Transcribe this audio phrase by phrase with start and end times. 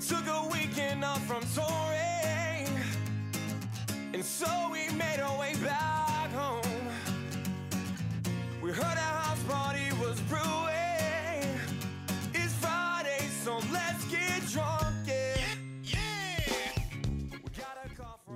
[0.00, 2.66] We took a weekend off from touring,
[4.14, 6.62] and so we made our way back home.
[8.62, 11.60] We heard house party was brewing.
[12.32, 15.36] It's Friday, so let's get drunk, yeah.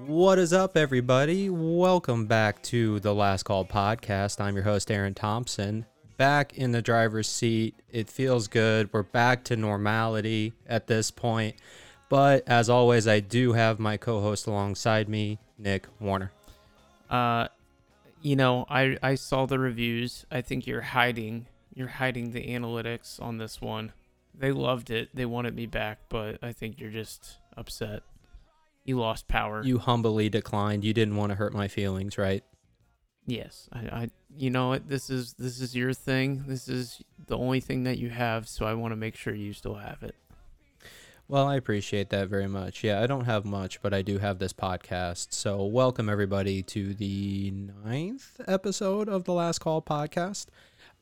[0.06, 1.48] What is up, everybody?
[1.48, 4.38] Welcome back to the Last Call podcast.
[4.38, 5.86] I'm your host, Aaron Thompson.
[6.16, 7.74] Back in the driver's seat.
[7.90, 8.92] It feels good.
[8.92, 11.56] We're back to normality at this point.
[12.08, 16.30] But as always, I do have my co host alongside me, Nick Warner.
[17.11, 17.48] Uh,
[18.22, 20.25] you know, I I saw the reviews.
[20.30, 23.92] I think you're hiding you're hiding the analytics on this one.
[24.32, 25.11] They loved it.
[25.12, 28.03] They wanted me back, but I think you're just upset.
[28.84, 29.62] You lost power.
[29.62, 30.84] You humbly declined.
[30.84, 32.44] You didn't want to hurt my feelings, right?
[33.27, 36.44] Yes, I, I you know what this is this is your thing.
[36.46, 39.52] This is the only thing that you have, so I want to make sure you
[39.52, 40.14] still have it.
[41.27, 42.84] Well, I appreciate that very much.
[42.84, 45.33] Yeah, I don't have much, but I do have this podcast.
[45.33, 47.50] So, welcome everybody to the
[47.84, 50.47] ninth episode of the Last Call podcast.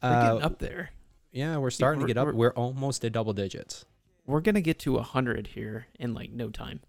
[0.01, 0.91] We're Uh, getting up there.
[1.33, 2.27] Yeah, we're starting to we're- get up.
[2.27, 3.85] we're- We're almost at double digits.
[4.25, 6.81] We're gonna get to a hundred here in like no time.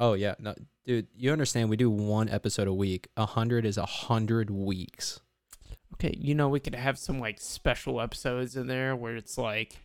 [0.00, 0.54] Oh yeah, no,
[0.86, 1.68] dude, you understand?
[1.68, 3.08] We do one episode a week.
[3.18, 5.20] A hundred is a hundred weeks.
[5.94, 9.76] Okay, you know we could have some like special episodes in there where it's like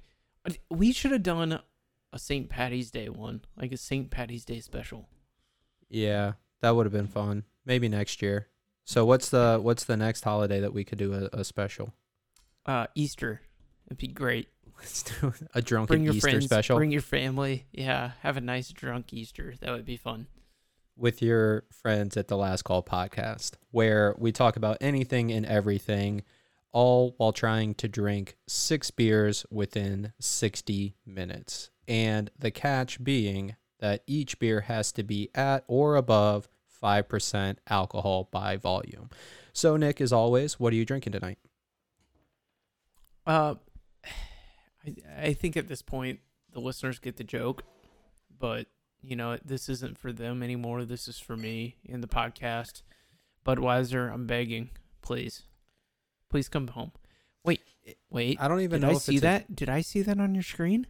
[0.69, 1.59] we should have done
[2.13, 2.49] a St.
[2.49, 4.09] Patty's Day one, like a St.
[4.09, 5.09] Patty's Day special.
[5.89, 7.43] Yeah, that would have been fun.
[7.65, 8.47] Maybe next year.
[8.85, 11.93] So what's the what's the next holiday that we could do a, a special?
[12.65, 13.41] Uh Easter.
[13.87, 14.47] It'd be great.
[14.79, 17.65] Let's do a drunken Bring your Easter friends, special bring your family.
[17.71, 19.55] Yeah, have a nice drunk Easter.
[19.61, 20.27] That would be fun.
[20.97, 26.23] with your friends at the Last Call podcast, where we talk about anything and everything,
[26.71, 31.69] all while trying to drink six beers within 60 minutes.
[31.87, 36.47] And the catch being that each beer has to be at or above
[36.81, 39.09] 5% alcohol by volume.
[39.53, 41.39] So, Nick, as always, what are you drinking tonight?
[43.25, 43.55] Uh
[44.85, 44.93] I
[45.27, 46.19] I think at this point
[46.51, 47.63] the listeners get the joke,
[48.39, 48.67] but
[49.01, 50.83] you know, this isn't for them anymore.
[50.85, 52.81] This is for me in the podcast.
[53.45, 54.69] Budweiser, I'm begging,
[55.01, 55.43] please.
[56.29, 56.91] Please come home.
[57.43, 57.61] Wait,
[58.09, 58.41] wait.
[58.41, 59.55] I don't even Did know I if see it's a- that?
[59.55, 60.87] Did I see that on your screen?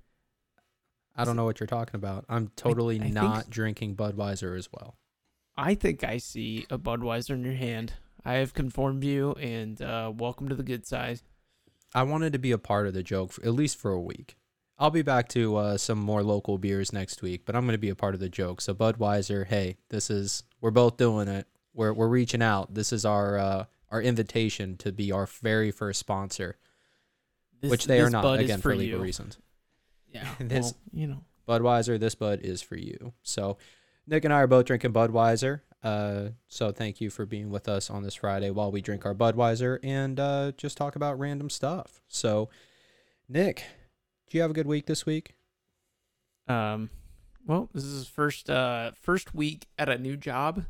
[1.17, 2.25] I don't know what you're talking about.
[2.29, 4.95] I'm totally I think- not drinking Budweiser as well.
[5.57, 7.93] I think I see a Budweiser in your hand.
[8.23, 11.21] I have conformed you, and uh, welcome to the good side.
[11.95, 14.35] I wanted to be a part of the joke, for, at least for a week.
[14.77, 17.77] I'll be back to uh, some more local beers next week, but I'm going to
[17.79, 18.59] be a part of the joke.
[18.59, 21.47] So Budweiser, hey, this is we're both doing it.
[21.73, 22.73] We're we're reaching out.
[22.73, 26.57] This is our uh, our invitation to be our very first sponsor,
[27.61, 29.03] This, which they are not again for, legal you.
[29.03, 29.37] reasons.
[30.11, 31.23] Yeah, This- well, you know.
[31.47, 33.13] Budweiser, this Bud is for you.
[33.21, 33.57] So
[34.07, 35.61] Nick and I are both drinking Budweiser.
[35.85, 39.13] Uh, so thank you for being with us on this Friday while we drink our
[39.13, 42.01] Budweiser and uh, just talk about random stuff.
[42.07, 42.49] So,
[43.29, 43.63] Nick,
[44.27, 45.35] do you have a good week this week?
[46.47, 46.89] Um,
[47.45, 50.65] well, this is his first uh first week at a new job,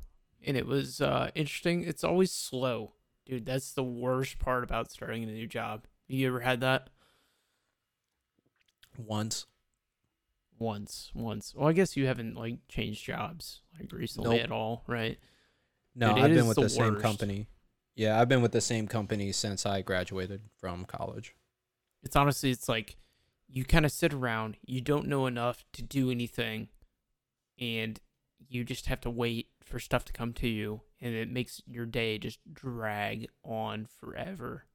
[0.46, 1.86] and it was uh interesting.
[1.86, 2.92] It's always slow,
[3.26, 3.46] dude.
[3.46, 5.86] That's the worst part about starting a new job.
[6.10, 6.90] You ever had that?
[8.98, 9.46] Once.
[10.58, 11.54] Once, once.
[11.56, 14.44] Well, I guess you haven't like changed jobs like recently Nope.
[14.46, 15.18] at all, right?
[15.96, 17.48] No, Dude, I've been with the the, same company.
[17.96, 21.36] Yeah, I've been with the same company since I graduated from college.
[22.04, 22.98] It's honestly, it's like
[23.48, 26.70] you kind of sit around, you don't know enough to do anything,
[27.60, 28.00] and
[28.48, 31.86] you just have to wait for stuff to come to you, and it makes your
[31.86, 34.66] day just drag on forever.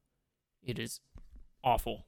[0.63, 0.99] It is
[1.63, 2.05] awful.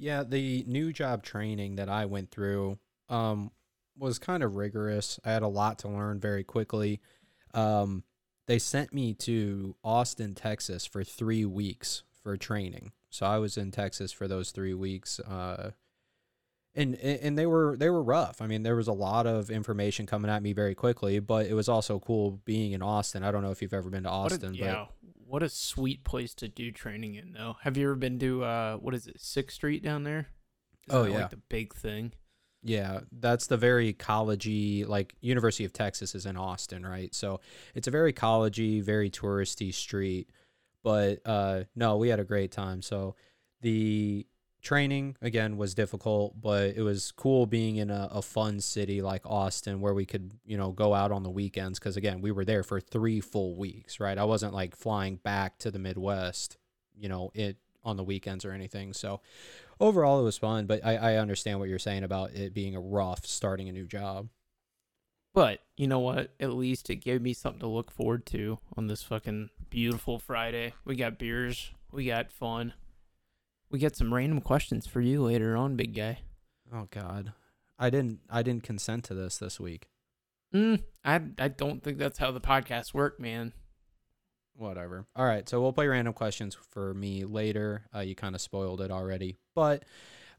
[0.00, 2.78] Yeah, the new job training that I went through
[3.10, 3.50] um,
[3.98, 5.20] was kind of rigorous.
[5.26, 7.00] I had a lot to learn very quickly.
[7.52, 8.04] Um,
[8.46, 12.92] they sent me to Austin, Texas for three weeks for training.
[13.10, 15.20] So I was in Texas for those three weeks.
[15.20, 15.72] Uh,
[16.80, 18.40] and and they were they were rough.
[18.40, 21.54] I mean, there was a lot of information coming at me very quickly, but it
[21.54, 23.22] was also cool being in Austin.
[23.22, 24.86] I don't know if you've ever been to What a- Austin, yeah,
[25.26, 27.56] what a sweet place to do training in, though.
[27.62, 30.28] Have you ever been to uh, what is it, Sixth Street down there?
[30.88, 31.20] Isn't Oh, yeah.
[31.20, 32.12] like the big thing.
[32.62, 37.14] Yeah, that's the very collegey, like University of Texas is in Austin, right?
[37.14, 37.40] So
[37.74, 40.28] it's a very collegey, very touristy street.
[40.82, 42.82] But uh, no, we had a great time.
[42.82, 43.14] So
[43.62, 44.26] the
[44.60, 49.22] training again was difficult, but it was cool being in a, a fun city like
[49.24, 51.78] Austin where we could, you know, go out on the weekends.
[51.78, 54.18] Because again, we were there for three full weeks, right?
[54.18, 56.58] I wasn't like flying back to the Midwest,
[56.96, 58.92] you know, it on the weekends or anything.
[58.92, 59.20] So
[59.78, 60.66] overall, it was fun.
[60.66, 63.86] But I, I understand what you're saying about it being a rough starting a new
[63.86, 64.28] job.
[65.32, 66.34] But you know what?
[66.40, 70.74] At least it gave me something to look forward to on this fucking beautiful Friday.
[70.84, 72.72] We got beers, we got fun,
[73.70, 76.20] we get some random questions for you later on, big guy.
[76.72, 77.32] Oh God,
[77.78, 79.88] I didn't I didn't consent to this this week.
[80.54, 83.52] Mm, I I don't think that's how the podcast work, man.
[84.56, 85.06] Whatever.
[85.16, 87.86] All right, so we'll play random questions for me later.
[87.94, 89.84] Uh, you kind of spoiled it already, but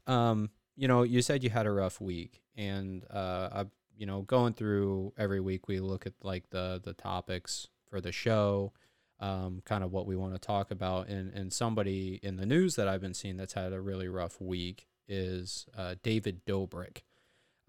[0.06, 3.64] um, you know, you said you had a rough week, and uh, I,
[3.96, 8.12] you know, going through every week, we look at like the the topics for the
[8.12, 8.72] show,
[9.22, 12.76] um, kind of what we want to talk about, and and somebody in the news
[12.76, 17.02] that I've been seeing that's had a really rough week is uh, David Dobrik.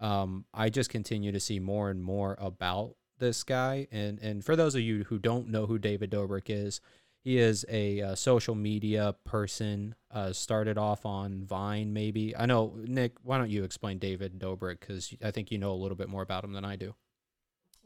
[0.00, 3.86] Um, I just continue to see more and more about this guy.
[3.92, 6.80] And and for those of you who don't know who David Dobrik is,
[7.20, 9.94] he is a uh, social media person.
[10.10, 12.36] Uh, started off on Vine, maybe.
[12.36, 13.12] I know Nick.
[13.22, 14.80] Why don't you explain David Dobrik?
[14.80, 16.94] Because I think you know a little bit more about him than I do.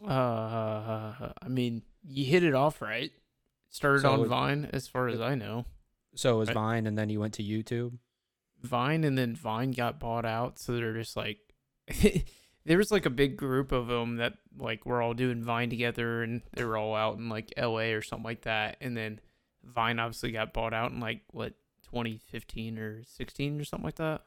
[0.07, 3.11] Uh, I mean, you hit it off right.
[3.71, 5.65] Started So on it- Vine, as far as I know.
[6.15, 6.55] So it was Right.
[6.55, 7.99] Vine, and then he went to YouTube.
[8.63, 11.39] Vine and then Vine got bought out, so they're just like
[12.65, 16.23] there was like a big group of them that like were all doing Vine together,
[16.23, 17.93] and they were all out in like L.A.
[17.93, 19.21] or something like that, and then
[19.63, 21.55] Vine obviously got bought out in like what
[21.85, 24.23] 2015 or 16 or something like that.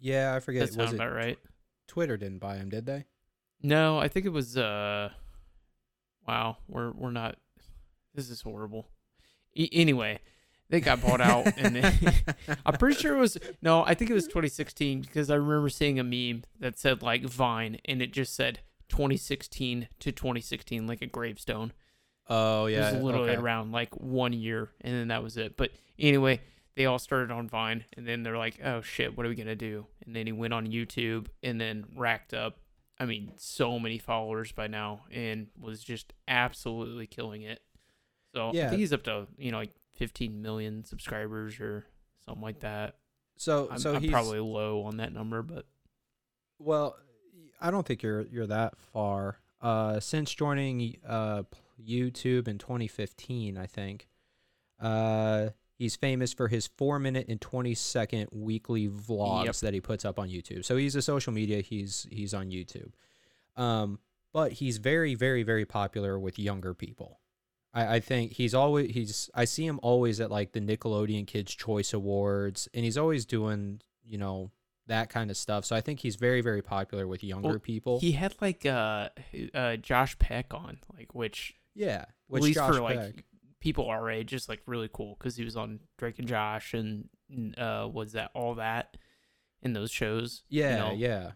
[0.00, 0.66] Yeah, I forget.
[0.68, 1.38] That sounds it about right.
[1.88, 3.06] Twitter didn't buy them, did they?
[3.62, 4.56] No, I think it was.
[4.56, 5.08] uh
[6.28, 7.36] Wow, we're we're not.
[8.14, 8.88] This is horrible.
[9.54, 10.20] E- anyway,
[10.70, 12.12] they got bought out, and then,
[12.66, 13.84] I'm pretty sure it was no.
[13.84, 17.78] I think it was 2016 because I remember seeing a meme that said like Vine,
[17.84, 21.72] and it just said 2016 to 2016, like a gravestone.
[22.28, 23.40] Oh yeah, it was literally okay.
[23.40, 25.56] around like one year, and then that was it.
[25.56, 26.40] But anyway,
[26.76, 29.54] they all started on Vine, and then they're like, "Oh shit, what are we gonna
[29.54, 32.58] do?" And then he went on YouTube, and then racked up,
[32.98, 37.60] I mean, so many followers by now, and was just absolutely killing it.
[38.34, 41.86] So I think he's up to you know like 15 million subscribers or
[42.24, 42.96] something like that.
[43.36, 45.66] So I'm, so I'm he's probably low on that number, but
[46.58, 46.96] Well,
[47.60, 49.38] I don't think you're you're that far.
[49.60, 51.44] Uh, since joining uh
[51.82, 54.08] YouTube in 2015, I think.
[54.80, 59.56] Uh, he's famous for his four minute and 20 second weekly vlogs Yep.
[59.56, 60.64] that he puts up on YouTube.
[60.64, 61.60] So he's a social media.
[61.62, 62.92] He's he's on YouTube.
[63.56, 63.98] Um,
[64.32, 67.20] but he's very very very popular with younger people.
[67.74, 71.54] I, I think he's always he's I see him always at like the Nickelodeon Kids
[71.54, 74.52] Choice Awards, and he's always doing you know
[74.86, 75.64] that kind of stuff.
[75.64, 78.00] So I think he's very very popular with younger Well, people.
[78.00, 79.08] he had like uh,
[79.52, 83.24] uh Josh Peck on, like which yeah, which at least Josh for like
[83.60, 87.08] people our age, just like really cool because he was on Drake and Josh and
[87.58, 88.96] uh, was that all that
[89.62, 90.44] in those shows?
[90.48, 90.92] you yeah know?
[90.94, 91.30] yeah.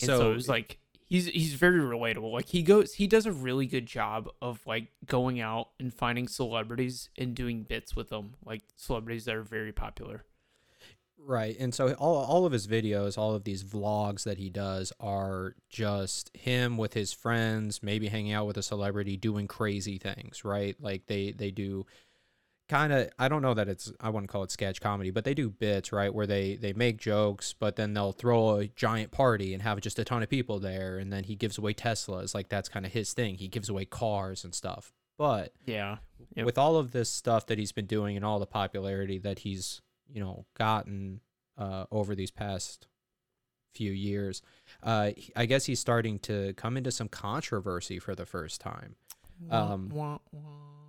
[0.00, 0.78] And so, it was like
[1.10, 2.32] he's he's very relatable.
[2.32, 6.26] Like he goes, he does a really good job of like going out and finding
[6.28, 10.24] celebrities and doing bits with them, like celebrities that are very popular.
[11.22, 11.54] Right.
[11.60, 15.54] And so all, all of his videos, all of these vlogs that he does are
[15.68, 20.76] just him with his friends, maybe hanging out with a celebrity doing crazy things, right?
[20.80, 21.84] Like they they do
[22.70, 25.34] kind of I don't know that it's I wouldn't call it sketch comedy, but they
[25.34, 29.52] do bits, right, where they they make jokes, but then they'll throw a giant party
[29.52, 32.48] and have just a ton of people there and then he gives away Teslas, like
[32.48, 33.34] that's kind of his thing.
[33.34, 34.92] He gives away cars and stuff.
[35.18, 35.98] But Yeah,
[36.36, 36.46] Yep.
[36.46, 39.82] with all of this stuff that he's been doing and all the popularity that he's
[40.08, 41.20] you know gotten
[41.58, 42.86] uh, over these past
[43.74, 44.42] few years
[44.82, 48.96] uh, i guess he's starting to come into some controversy for the first time
[49.50, 50.79] Um, Wah, wah, wah.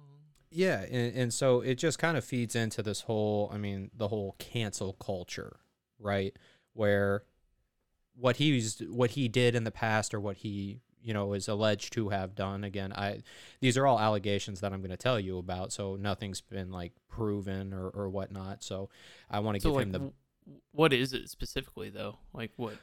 [0.52, 4.10] Yeah and, and so it just kind of feeds into this whole i mean the
[4.10, 5.58] whole cancel culture
[6.00, 6.36] right
[6.74, 7.24] where
[8.16, 11.94] what he's what he did in the past or what he you know is alleged
[11.94, 13.22] to have done again i
[13.62, 16.92] these are all allegations that i'm going to tell you about so nothing's been like
[17.10, 18.90] proven or, or whatnot so
[19.30, 20.12] i want to So give like, him the
[20.72, 22.18] what is it specifically though?
[22.34, 22.74] Like what?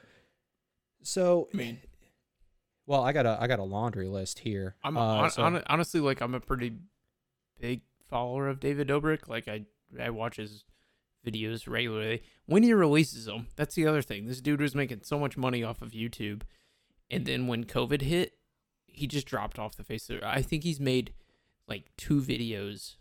[1.03, 1.79] so I mean,
[2.87, 6.01] well i got a i got a laundry list here I'm Uh, hon- so- honestly
[6.01, 6.73] like I'm a pretty
[7.61, 9.29] big follower of David Dobrik.
[9.29, 9.65] Like I
[10.01, 10.65] I watch his
[11.27, 12.23] videos regularly.
[12.47, 14.27] When he releases them, that's the other thing.
[14.27, 16.43] This dude was making so much money off of YouTube,
[17.11, 18.35] and then when COVID hit,
[18.87, 20.23] he just dropped off the face of.
[20.23, 21.13] I think he's made
[21.67, 22.97] like two videos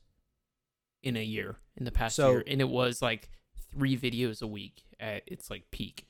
[1.03, 3.29] in a year in the past So- year, and it was like
[3.71, 6.06] three videos a week at its like peak.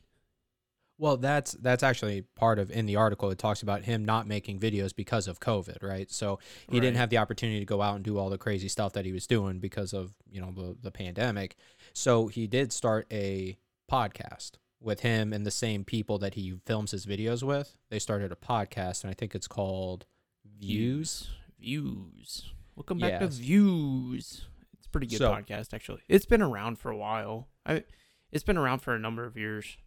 [0.99, 3.29] Well, that's that's actually part of in the article.
[3.29, 6.09] It talks about him not making videos because of COVID, right?
[6.11, 6.39] So
[6.69, 9.05] he didn't have the opportunity to go out and do all the crazy stuff that
[9.05, 11.55] he was doing because of you know the the pandemic.
[11.93, 13.57] So he did start a
[13.91, 17.75] podcast with him and the same people that he films his videos with.
[17.89, 20.05] They started a podcast, and I think it's called
[20.59, 21.29] Views.
[21.59, 22.51] Views.
[22.75, 24.45] Welcome back to Views.
[24.77, 26.01] It's a pretty good So- podcast, actually.
[26.07, 27.47] It's been around for a while.
[27.65, 27.83] I,
[28.31, 29.77] it's been around for a number of years.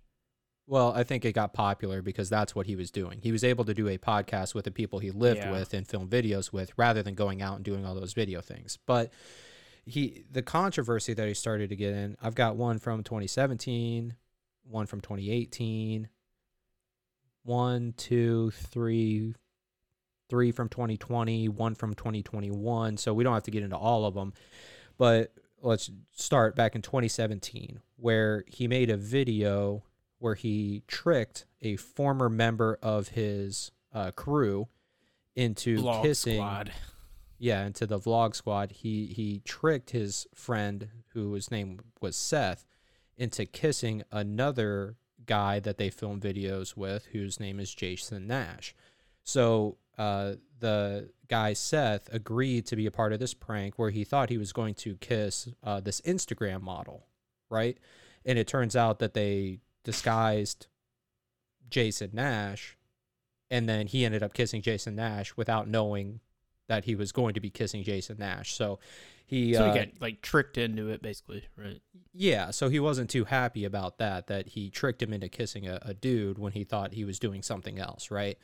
[0.66, 3.20] Well, I think it got popular because that's what he was doing.
[3.22, 5.50] He was able to do a podcast with the people he lived Yeah.
[5.52, 8.78] with and film videos with rather than going out and doing all those video things.
[8.86, 9.12] But
[9.84, 14.14] he the controversy that he started to get in, I've got one from 2017,
[14.62, 16.08] one from 2018,
[17.42, 19.34] one, two, three,
[20.28, 22.96] three from 2020, one from 2021.
[22.98, 24.34] So we don't have to get into all of them.
[24.98, 29.82] But let's start back in 2017 where he made a video
[30.20, 34.68] where he tricked a former member of his uh, crew
[35.34, 36.72] into Vlog kissing Squad.
[37.38, 38.70] yeah into the vlog squad.
[38.70, 42.64] He he tricked his friend whose name was seth
[43.16, 44.96] into kissing another
[45.26, 48.74] guy that they filmed videos with whose name is jason nash.
[49.24, 54.04] So uh, the guy seth agreed to be a part of this prank where he
[54.04, 57.06] thought he was going to kiss uh, this instagram model
[57.50, 57.76] right?
[58.24, 60.66] And it turns out that they disguised
[61.68, 62.76] jason nash
[63.50, 66.20] and then he ended up kissing jason nash without knowing
[66.70, 68.54] that he was going to be kissing Jason Nash.
[68.54, 68.78] So
[69.26, 71.80] he, So uh, got like tricked into it, basically, right?
[72.14, 75.80] yeah, so he wasn't too happy about that, that he tricked him into kissing a,
[75.82, 78.38] a dude when he thought he was doing something else, right?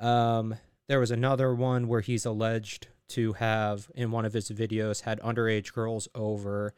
[0.00, 0.54] Um,
[0.88, 5.20] there was another one where he's alleged to have, in one of his videos, had
[5.20, 6.72] underage girls over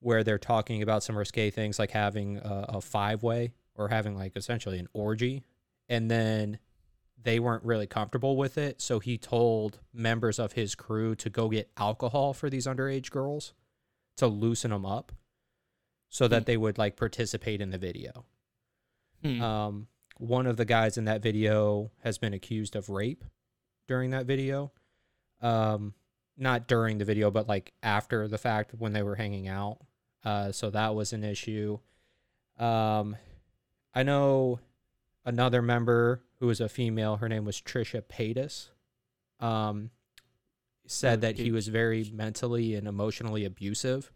[0.00, 4.16] where they're talking about some risque things like having a, a five way or having
[4.16, 5.42] like essentially an orgy.
[5.88, 6.58] And then
[7.20, 8.80] they weren't really comfortable with it.
[8.80, 13.54] So he told members of his crew to go get alcohol for these underage girls
[14.18, 15.12] to loosen them up
[16.08, 16.44] so that Hmm.
[16.44, 18.24] they would like participate in the video.
[19.22, 19.42] Hmm.
[19.42, 19.86] Um,
[20.18, 23.24] one of the guys in that video has been accused of rape
[23.86, 24.72] during that video.
[25.40, 25.94] Um,
[26.38, 29.78] not during the video, but like after the fact when they were hanging out.
[30.24, 31.78] Uh, so that was an issue.
[32.58, 33.16] Um,
[33.94, 34.60] I know
[35.24, 37.16] another member who was a female.
[37.16, 38.68] Her name was Trisha Paytas.
[39.44, 39.90] Um,
[40.86, 44.10] said that he was very mentally and emotionally abusive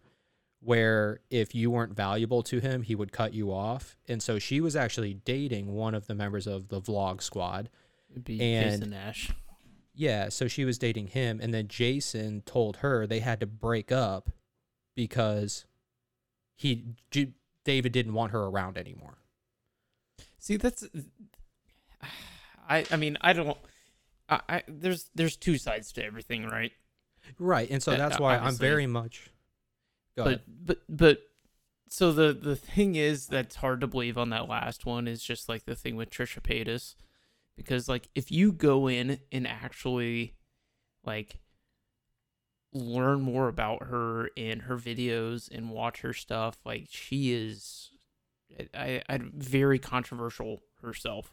[0.62, 3.96] where if you weren't valuable to him, he would cut you off.
[4.08, 7.68] And so she was actually dating one of the members of the vlog squad.
[8.10, 9.32] It'd be and- Jason Nash.
[9.94, 13.92] Yeah, so she was dating him and then Jason told her they had to break
[13.92, 14.30] up
[14.94, 15.64] because
[16.56, 17.34] he J-
[17.64, 19.18] David didn't want her around anymore.
[20.38, 20.84] See, that's.
[22.68, 23.58] I I mean I don't.
[24.28, 26.72] I, I there's there's two sides to everything, right?
[27.38, 29.30] Right, and so that's why I'm very much
[30.16, 30.42] Go but ahead.
[30.64, 31.18] but but
[31.88, 35.48] so the the thing is that's hard to believe on that last one is just
[35.48, 36.94] like the thing with Trisha Paytas
[37.56, 40.34] because like if you go in and actually
[41.04, 41.38] like
[42.72, 47.90] learn more about her and her videos and watch her stuff like she is
[48.74, 51.32] I, I very controversial herself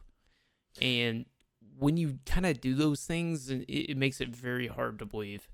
[0.82, 1.26] and
[1.78, 5.48] when you kind of do those things it, it makes it very hard to believe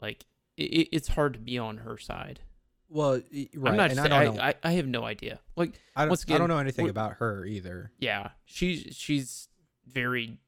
[0.00, 0.24] like
[0.56, 2.40] it, it's hard to be on her side
[2.88, 4.42] well, right, i'm not and sa- I don't know.
[4.42, 7.14] I, I, I have no idea like I don't, once I don't know anything about
[7.14, 7.92] her either.
[7.98, 9.48] yeah she's she's
[9.90, 10.38] very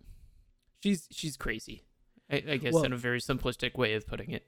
[0.83, 1.85] she's she's crazy
[2.31, 4.45] i, I guess Well- in a very simplistic way of putting it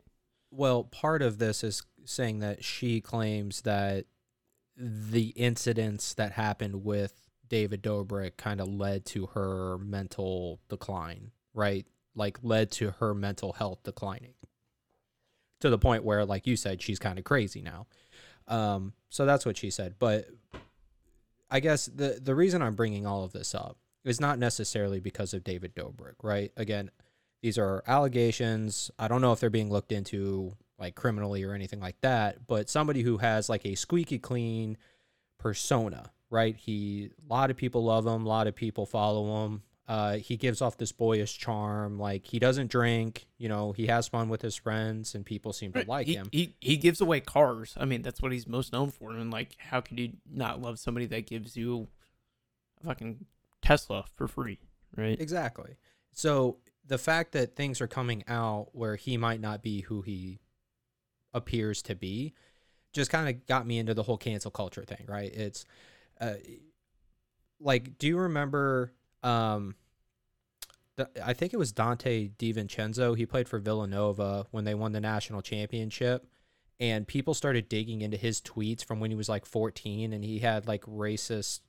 [0.51, 4.07] Well, part of this is saying that she claims that
[4.77, 7.13] the incidents that happened with
[7.49, 11.87] David Dobrik kind of led to her mental decline, right?
[12.15, 14.35] Like led to her mental health declining
[15.61, 17.87] to the point where, like you said, she's kind of crazy now.
[18.49, 19.97] Um, so that's what she said.
[19.99, 20.27] But
[21.51, 23.77] I guess the the reason I'm bringing all of this up
[24.07, 26.53] is not necessarily because of David Dobrik, right?
[26.57, 26.91] Again,
[27.43, 28.91] these are allegations.
[28.99, 32.71] I don't know if they're being looked into like criminally or anything like that, but
[32.71, 34.77] somebody who has like a squeaky clean
[35.39, 36.57] persona, right?
[36.57, 39.63] He a lot of people love him, a lot of people follow him.
[39.89, 41.99] Uh, he gives off this boyish charm.
[41.99, 45.73] Like he doesn't drink, you know, he has fun with his friends, and people seem
[45.73, 46.29] to like he, him.
[46.31, 49.57] he he gives away cars i mean that's what he's most known for and like
[49.59, 51.87] how could you not love somebody that gives you
[52.81, 53.25] a fucking
[53.67, 54.59] tesla for free
[54.97, 55.77] right Exactly.
[56.13, 60.39] So the fact that things are coming out where he might not be who he
[61.35, 62.33] appears to be
[62.93, 65.33] just kind of got me into the whole cancel culture thing, right?
[65.35, 65.67] It's
[66.21, 66.35] uh,
[67.61, 68.93] like do you remember
[69.23, 69.75] um
[70.97, 73.17] the, I think it was Dante DiVincenzo.
[73.17, 76.27] He played for Villanova when they won the national championship.
[76.81, 80.39] And people started digging into his tweets from when he was like 14 and he
[80.39, 81.61] had like racist,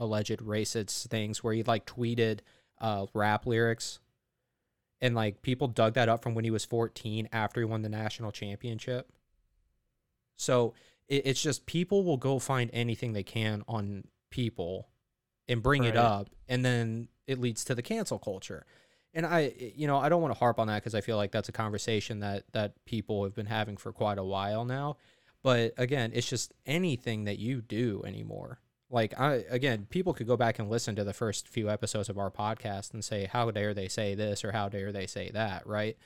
[0.00, 2.40] alleged racist things where he like tweeted
[2.80, 4.00] uh, rap lyrics.
[5.02, 7.88] And like people dug that up from when he was 14 after he won the
[7.88, 9.10] national championship.
[10.36, 10.74] So
[11.08, 14.88] it, it's just people will go find anything they can on people
[15.48, 16.30] and bring it up.
[16.48, 18.66] And then it leads to the cancel culture.
[19.12, 21.32] And I, you know, I don't want to harp on that because I feel like
[21.32, 24.96] that's a conversation that that people have been having for quite a while now.
[25.42, 28.60] But again, it's just anything that you do anymore.
[28.90, 32.18] Like I, again, people could go back and listen to the first few episodes of
[32.18, 35.66] our podcast and say, "How dare they say this?" or "How dare they say that?"
[35.66, 35.96] Right?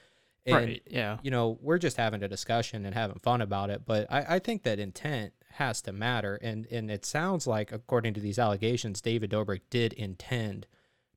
[0.47, 0.83] And, right.
[0.87, 1.17] Yeah.
[1.23, 3.87] you know, we're just having a discussion and having fun about it.
[3.87, 6.37] But I, I think that intent has to matter.
[6.43, 10.67] And and it sounds like, according to these allegations, David Dobrik did intend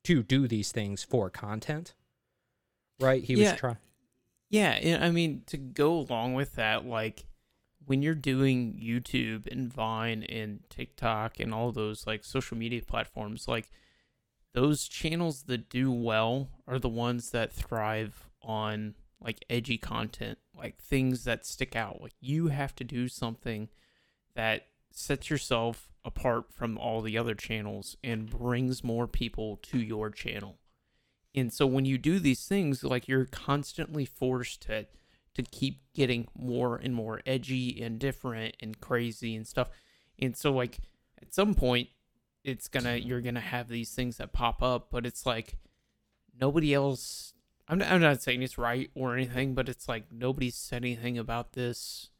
[0.04, 1.92] to do these things for content.
[2.98, 3.22] Right?
[3.22, 3.50] He Yeah.
[3.52, 3.76] was trying.
[4.48, 7.26] Yeah, I mean to go along with that, like
[7.88, 13.48] when you're doing YouTube and Vine and TikTok and all those like social media platforms,
[13.48, 13.70] like
[14.52, 20.78] those channels that do well are the ones that thrive on like edgy content, like
[20.78, 22.02] things that stick out.
[22.02, 23.68] Like you have to do something
[24.34, 30.10] that sets yourself apart from all the other channels and brings more people to your
[30.10, 30.58] channel.
[31.34, 34.86] And so when you do these things, like you're constantly forced to
[35.38, 39.70] to keep getting more and more edgy and different and crazy and stuff.
[40.18, 40.80] And so like
[41.22, 41.88] at some point
[42.42, 45.56] it's gonna you're gonna have these things that pop up, but it's like
[46.40, 47.34] nobody else
[47.68, 51.18] I'm not, I'm not saying it's right or anything, but it's like nobody said anything
[51.18, 52.10] about this,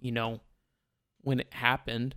[0.00, 0.40] you know,
[1.20, 2.16] when it happened.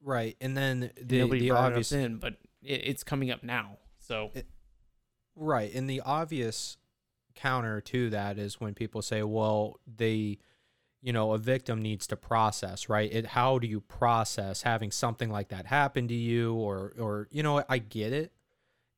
[0.00, 0.34] Right.
[0.40, 1.92] And then the, nobody the brought obvious.
[1.92, 3.76] it up then, but it, it's coming up now.
[3.98, 4.30] So
[5.36, 5.74] Right.
[5.74, 6.78] And the obvious
[7.38, 10.38] counter to that is when people say, well, they,
[11.00, 13.12] you know, a victim needs to process, right?
[13.12, 16.54] It, how do you process having something like that happen to you?
[16.54, 18.32] Or, or, you know, I get it.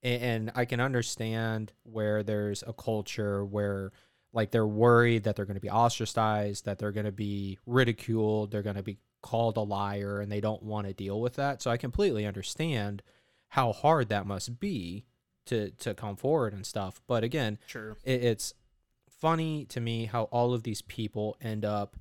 [0.03, 3.93] And, and I can understand where there's a culture where,
[4.33, 8.51] like, they're worried that they're going to be ostracized, that they're going to be ridiculed,
[8.51, 11.61] they're going to be called a liar, and they don't want to deal with that.
[11.61, 13.03] So I completely understand
[13.49, 15.05] how hard that must be
[15.51, 17.01] to to come forward and stuff.
[17.07, 17.97] But again, sure.
[18.05, 18.55] it, it's
[19.21, 21.97] funny to me how all of these people end up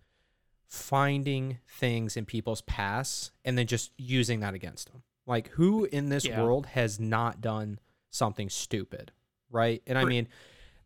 [0.68, 5.04] finding things in people's pasts and then just using that against them.
[5.26, 6.42] Like who in this Yeah.
[6.42, 9.12] world has not done something stupid,
[9.50, 9.82] right?
[9.88, 10.28] And I mean,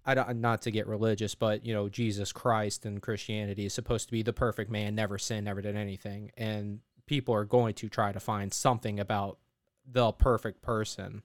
[0.06, 4.08] I don't not to get religious, but you know, Jesus Christ and Christianity is supposed
[4.08, 7.90] to be the perfect man, never sinned, never did anything, and people are going to
[7.90, 9.38] try to find something about
[9.86, 11.24] the perfect person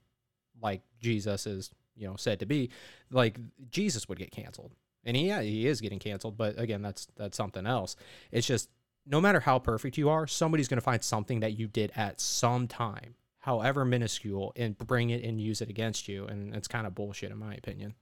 [0.63, 2.71] like Jesus is, you know, said to be,
[3.11, 3.39] like
[3.71, 4.73] Jesus would get canceled.
[5.05, 7.97] And he yeah, he is getting canceled, but again, that's that's something else.
[8.31, 8.69] It's just
[9.07, 12.21] no matter how perfect you are, somebody's going to find something that you did at
[12.21, 16.87] some time, however minuscule, and bring it and use it against you, and it's kind
[16.87, 17.95] of bullshit in my opinion.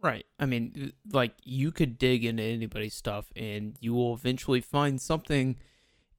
[0.00, 0.26] Right.
[0.38, 5.56] I mean, like you could dig into anybody's stuff and you will eventually find something.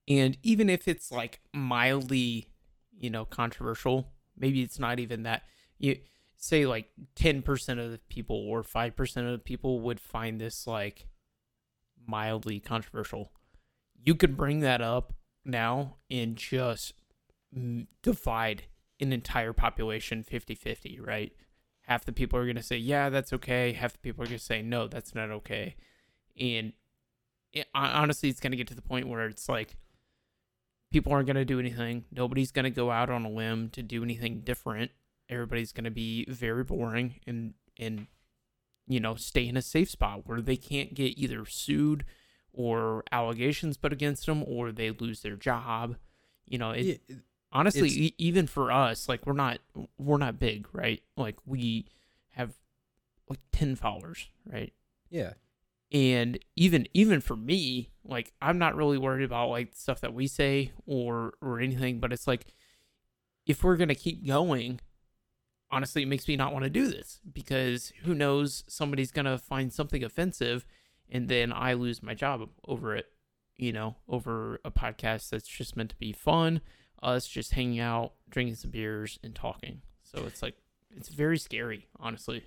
[0.06, 2.48] And even if it's like mildly,
[2.92, 4.08] you know, controversial,
[4.40, 5.42] maybe it's not even that.
[5.78, 5.98] You
[6.36, 11.06] say like 10% of the people or 5% of the people would find this like
[12.06, 13.30] mildly controversial.
[14.02, 15.12] You could bring that up
[15.44, 16.94] now and just
[18.02, 18.64] divide
[18.98, 21.32] an entire population 50 50, right?
[21.90, 24.38] half the people are going to say yeah that's okay half the people are going
[24.38, 25.74] to say no that's not okay
[26.38, 26.72] and
[27.52, 29.76] eh, it, honestly it's going to get to the point where it's like
[30.90, 32.04] people aren't going to do anything.
[32.12, 34.90] Nobody's going to go out on a limb to do anything different.
[35.28, 38.06] Everybody's going to be very boring and and
[38.88, 42.04] you know stay in a safe spot where they can't get either sued
[42.52, 45.96] or allegations put against them or they lose their job.
[46.46, 47.16] You know it, Yeah,
[47.52, 49.58] honestly e- even for us like we're not
[49.98, 51.02] we're not big right?
[51.16, 51.86] Like we
[52.30, 52.54] have
[53.28, 54.72] like 10 followers right?
[55.08, 55.34] Yeah,
[55.92, 60.26] and even even for me like i'm not really worried about like stuff that we
[60.26, 62.46] say or or anything but it's like
[63.46, 64.80] if we're gonna keep going
[65.70, 69.72] honestly it makes me not want to do this because who knows somebody's gonna find
[69.72, 70.64] something offensive
[71.08, 73.06] and then i lose my job over it
[73.56, 76.60] you know over a podcast that's just meant to be fun
[77.02, 80.56] us just hanging out drinking some beers and talking so it's like
[80.96, 82.44] it's very scary honestly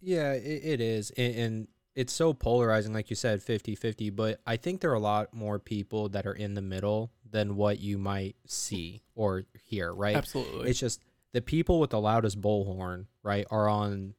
[0.00, 1.10] Yeah, it, it is.
[1.10, 4.10] And, and it's so polarizing, like you said, 50 50.
[4.10, 7.56] But I think there are a lot more people that are in the middle than
[7.56, 10.14] what you might see or hear, right?
[10.14, 14.14] absolutely It's just the people with the loudest bullhorn, right, are on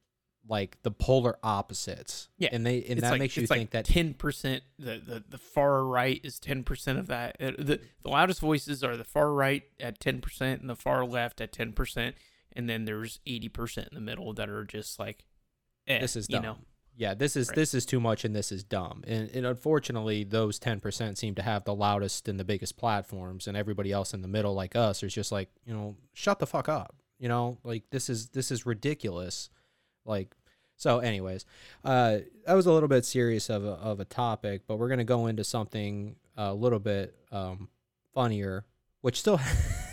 [0.49, 2.27] like the polar opposites.
[2.37, 4.63] Yeah, and they and it's that like, makes you think like that ten percent.
[4.77, 7.37] The, the the far right is ten percent of that.
[7.39, 11.05] Uh, The the loudest voices are the far right at ten percent and the far
[11.05, 12.15] left at ten percent,
[12.51, 15.23] and then there's eighty percent in the middle that are just like,
[15.87, 16.57] eh, this is you know.
[16.99, 17.55] Yeah, this is Right.
[17.55, 19.05] this is too much and this is dumb.
[19.07, 23.47] And, and unfortunately, those ten percent seem to have the loudest and the biggest platforms,
[23.47, 26.45] and everybody else in the middle, like us, is just like, you know, shut the
[26.45, 26.95] fuck up.
[27.17, 29.49] You know, like this is this is ridiculous.
[30.05, 30.35] Like,
[30.75, 31.45] so, anyways,
[31.85, 35.05] uh, that was a little bit serious of a, of a topic, but we're gonna
[35.05, 37.69] go into something a little bit um,
[38.13, 38.65] funnier,
[38.99, 39.39] which still,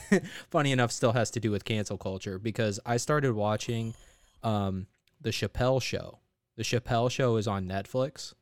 [0.51, 3.95] funny enough, still has to do with cancel culture because I started watching
[4.42, 4.88] um,
[5.21, 6.19] the Chappelle Show.
[6.57, 8.33] The Chappelle Show is on Netflix.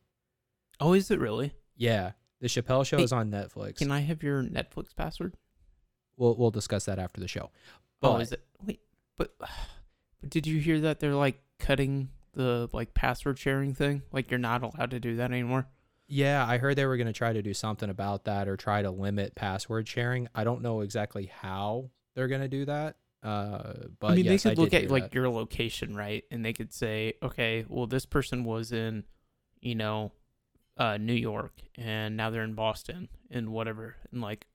[0.79, 1.53] Oh, is it really?
[1.75, 3.77] Yeah, the Chappelle Show Hey, is on Netflix.
[3.77, 5.35] Can I have your Netflix password?
[6.17, 7.51] we'll we'll discuss that after the show.
[8.01, 8.45] oh, But- is it?
[8.65, 8.79] Wait,
[9.17, 14.01] but, but did you hear that they're like cutting the like password sharing thing?
[14.11, 15.67] Like you're not allowed to do that anymore.
[16.07, 18.83] Yeah, I heard they were going to try to do something about that or try
[18.83, 20.27] to limit password sharing.
[20.35, 22.97] I don't know exactly how they're going to do that.
[23.23, 25.13] Uh, but I mean, yes, they could I look at like that.
[25.15, 26.23] your location, right?
[26.29, 29.03] And they could say, okay, well, this person was in,
[29.61, 30.11] you know,
[30.77, 33.95] uh, New York, and now they're in Boston, and whatever.
[34.11, 34.45] And like,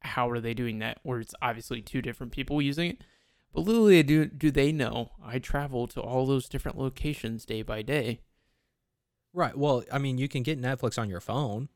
[0.00, 0.98] how are they doing that?
[1.02, 3.04] Where it's obviously two different people using it.
[3.52, 7.82] But literally, do do they know I travel to all those different locations day by
[7.82, 8.20] day.
[9.32, 9.56] right.
[9.56, 11.68] Well, I mean, you can get Netflix on your phone.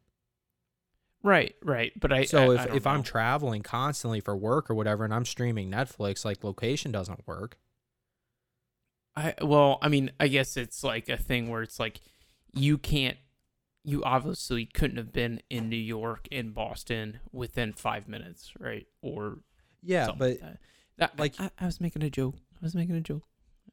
[1.25, 1.91] Right, right.
[1.99, 5.13] But I so I- if I if I'm traveling constantly for work or whatever, and
[5.13, 7.59] I'm streaming Netflix, like location doesn't work.
[9.17, 12.01] I well, I mean, I guess it's like a thing where it's like
[12.53, 13.17] you can't
[13.85, 18.87] you obviously couldn't have been in New York and Boston within five minutes, right?
[19.03, 19.39] Or
[19.83, 20.57] Yeah, but like
[20.99, 21.19] that.
[21.19, 22.37] Like- I, I was making a joke.
[22.37, 23.25] I was making a joke.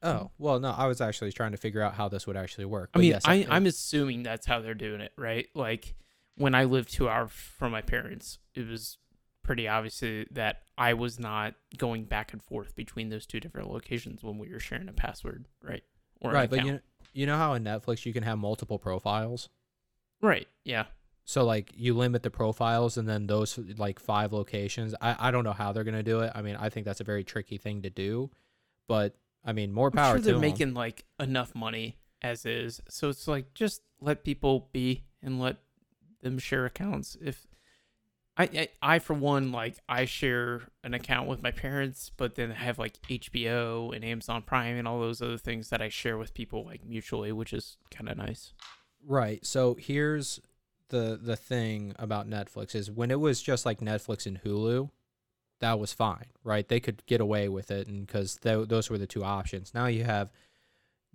[0.02, 2.90] oh well, no, I was actually trying to figure out how this would actually work.
[2.94, 5.48] I mean, yes, I, I'm assuming that's how they're doing it, right?
[5.54, 5.94] Like
[6.36, 8.98] when I lived two hours from my parents, it was
[9.42, 14.22] pretty obvious that I was not going back and forth between those two different locations
[14.22, 15.82] when we were sharing a password, right?
[16.20, 16.80] Or right, but you know,
[17.12, 19.48] you know how in Netflix you can have multiple profiles.
[20.20, 20.84] right, yeah.
[21.24, 24.92] So like you limit the profiles and then those like five locations.
[25.00, 26.32] I, I don't know how they're gonna do it.
[26.34, 28.30] I mean, I think that's a very tricky thing to do,
[28.88, 29.14] but
[29.44, 30.40] I mean, more I'm power sure to they're 'em.
[30.40, 35.58] making like enough money as is, so it's like just let people be and let
[36.22, 37.16] them share accounts.
[37.20, 37.46] If
[38.36, 42.50] I, I, I for one, like I share an account with my parents, but then
[42.52, 46.16] I have like HBO and Amazon Prime and all those other things that I share
[46.16, 48.54] with people like mutually, which is kind of nice.
[49.06, 49.44] Right.
[49.44, 50.40] So here's
[50.88, 54.90] the the thing about Netflix is when it was just like Netflix and Hulu,
[55.60, 56.66] that was fine, right?
[56.66, 59.74] They could get away with it, and because th- those were the two options.
[59.74, 60.30] Now you have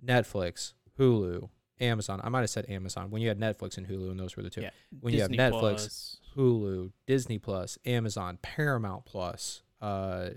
[0.04, 1.48] Netflix, Hulu,
[1.80, 2.20] Amazon.
[2.22, 4.50] I might have said Amazon when you had Netflix and Hulu, and those were the
[4.50, 4.62] two.
[4.62, 4.70] Yeah.
[5.00, 6.16] When you have Netflix, Plus.
[6.36, 10.30] Hulu, Disney Plus, Amazon, Paramount Plus, uh,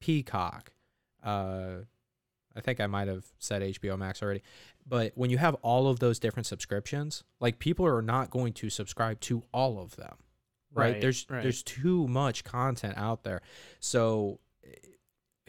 [0.00, 0.72] Peacock.
[1.22, 1.78] Uh,
[2.56, 4.42] I think I might have said HBO Max already.
[4.86, 8.70] But when you have all of those different subscriptions, like people are not going to
[8.70, 10.16] subscribe to all of them.
[10.72, 10.92] Right?
[10.92, 11.42] Right, there's right.
[11.42, 13.40] there's too much content out there.
[13.80, 14.40] So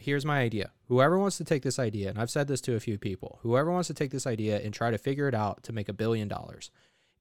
[0.00, 0.72] here's my idea.
[0.88, 3.70] Whoever wants to take this idea, and I've said this to a few people, whoever
[3.70, 6.28] wants to take this idea and try to figure it out to make a billion
[6.28, 6.70] dollars,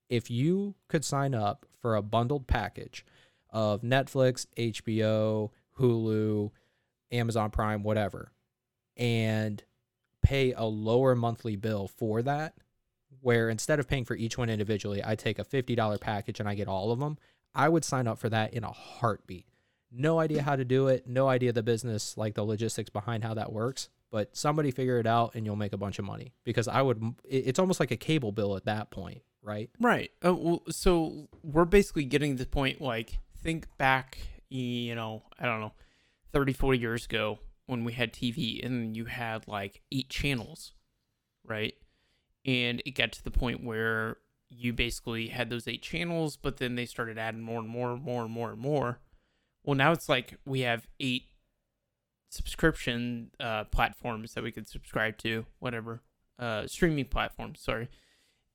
[0.09, 3.05] if you could sign up for a bundled package
[3.51, 6.51] of Netflix, HBO, Hulu,
[7.11, 8.31] Amazon Prime, whatever,
[8.97, 9.63] and
[10.21, 12.55] pay a lower monthly bill for that,
[13.21, 16.55] where instead of paying for each one individually, I take a $50 package and I
[16.55, 17.17] get all of them,
[17.53, 19.48] I would sign up for that in a heartbeat.
[19.91, 23.33] No idea how to do it, no idea the business, like the logistics behind how
[23.33, 26.67] that works, but somebody figure it out and you'll make a bunch of money because
[26.67, 29.69] I would, it's almost like a cable bill at that point, right?
[29.79, 30.11] Right.
[30.23, 35.45] Uh, well, so we're basically getting to the point like think back, you know, I
[35.45, 35.73] don't know,
[36.33, 40.73] 30, 40 years ago when we had TV and you had like eight channels,
[41.45, 41.73] right?
[42.45, 44.17] And it got to the point where
[44.49, 48.01] you basically had those eight channels, but then they started adding more and more and
[48.01, 48.99] more and more and more.
[49.63, 51.23] Well, now it's like we have eight
[52.29, 56.01] subscription uh, platforms that we could subscribe to, whatever,
[56.37, 57.89] uh, streaming platforms, sorry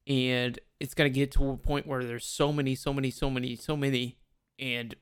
[0.07, 3.57] and it's gonna get to a point where there's so many, so many, so many,
[3.57, 4.19] so many,
[4.59, 4.95] and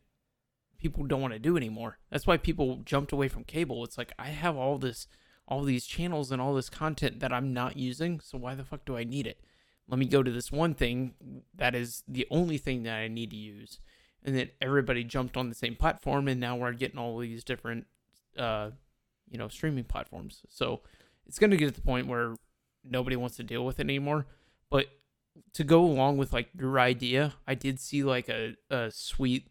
[0.79, 1.99] people don't want to do anymore.
[2.11, 3.85] That's why people jumped away from cable.
[3.85, 5.07] It's like I have all this,
[5.49, 8.85] all these channels and all this content that I'm not using, so why the fuck
[8.85, 9.41] do I need it?
[9.89, 11.15] Let me go to this one thing
[11.55, 13.81] that is the only thing that I need to use,
[14.25, 17.87] and then everybody jumped on the same platform, and now we're getting all these different
[18.37, 18.71] uh,
[19.31, 20.43] you know, streaming platforms.
[20.49, 20.81] So
[21.27, 22.35] it's going to get to the point where
[22.85, 24.27] nobody wants to deal with it anymore.
[24.71, 24.87] But
[25.55, 29.47] to go along with like your idea, I did see like a, a sweet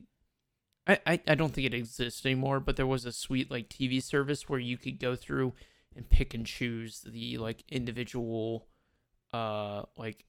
[0.87, 4.01] I, I, I don't think it exists anymore, but there was a sweet like TV
[4.01, 5.53] service where you could go through
[5.95, 8.67] and pick and choose the like individual
[9.33, 10.25] uh like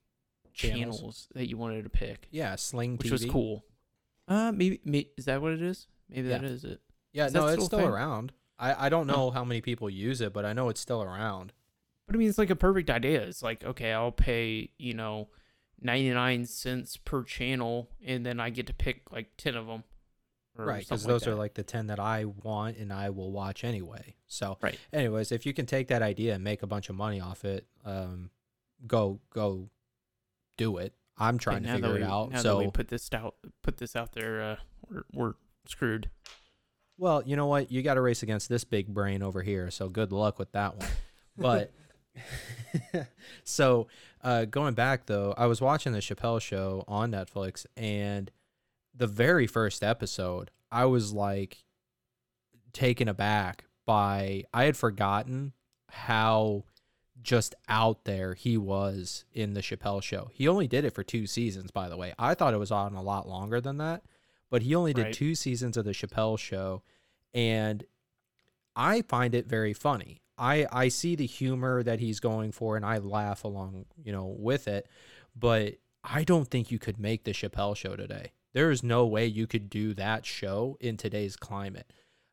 [0.54, 0.98] Channels.
[0.98, 3.04] channels, that you wanted to pick, Yeah, Sling TV.
[3.04, 3.64] which was cool.
[4.32, 5.86] Uh maybe, may is that what it is?
[6.08, 6.48] Maybe that Yeah.
[6.48, 6.80] is it.
[7.12, 7.88] Yeah, Is no, it's still a still thing?
[7.88, 8.32] around.
[8.58, 11.52] I I don't know how many people use it, but I know it's still around.
[12.06, 13.22] But I mean, it's like a perfect idea.
[13.22, 15.28] It's like, okay, I'll pay, you know,
[15.80, 19.84] 99 cents per channel, and then I get to pick like 10 of them.
[20.54, 24.16] Right, because those are like the 10 that I want and I will watch anyway.
[24.26, 24.78] So, Right.
[24.92, 27.66] anyways, if you can take that idea and make a bunch of money off it,
[27.86, 28.30] um,
[28.86, 29.70] go, go
[30.58, 30.92] do it.
[31.18, 32.38] I'm trying to figure that it out.
[32.40, 34.56] So, we put this out, put this out there, uh,
[34.88, 35.34] we're, we're
[35.66, 36.10] screwed.
[36.98, 37.70] well, you know what?
[37.70, 39.70] You got to race against this big brain over here.
[39.70, 40.88] So, good luck with that one.
[41.34, 41.72] But,
[43.44, 43.86] so,
[44.22, 48.30] uh, going back though, I was watching the Chappelle show on Netflix and
[48.94, 51.64] the very first episode, I was like
[52.74, 55.52] taken aback by I had forgotten
[55.88, 56.64] how
[57.20, 60.30] just out there he was in the Chappelle show.
[60.32, 62.14] He only did it for two seasons, by the way.
[62.18, 64.02] I thought it was on a lot longer than that,
[64.50, 65.14] but he only did Right.
[65.14, 66.82] two seasons of the Chappelle show,
[67.34, 67.84] and
[68.74, 70.20] I find it very funny.
[70.38, 74.26] I I see the humor that he's going for, and I laugh along, you know,
[74.38, 74.88] with it.
[75.36, 78.32] But I don't think you could make the Chappelle show today.
[78.54, 81.92] There is no way you could do that show in today's climate.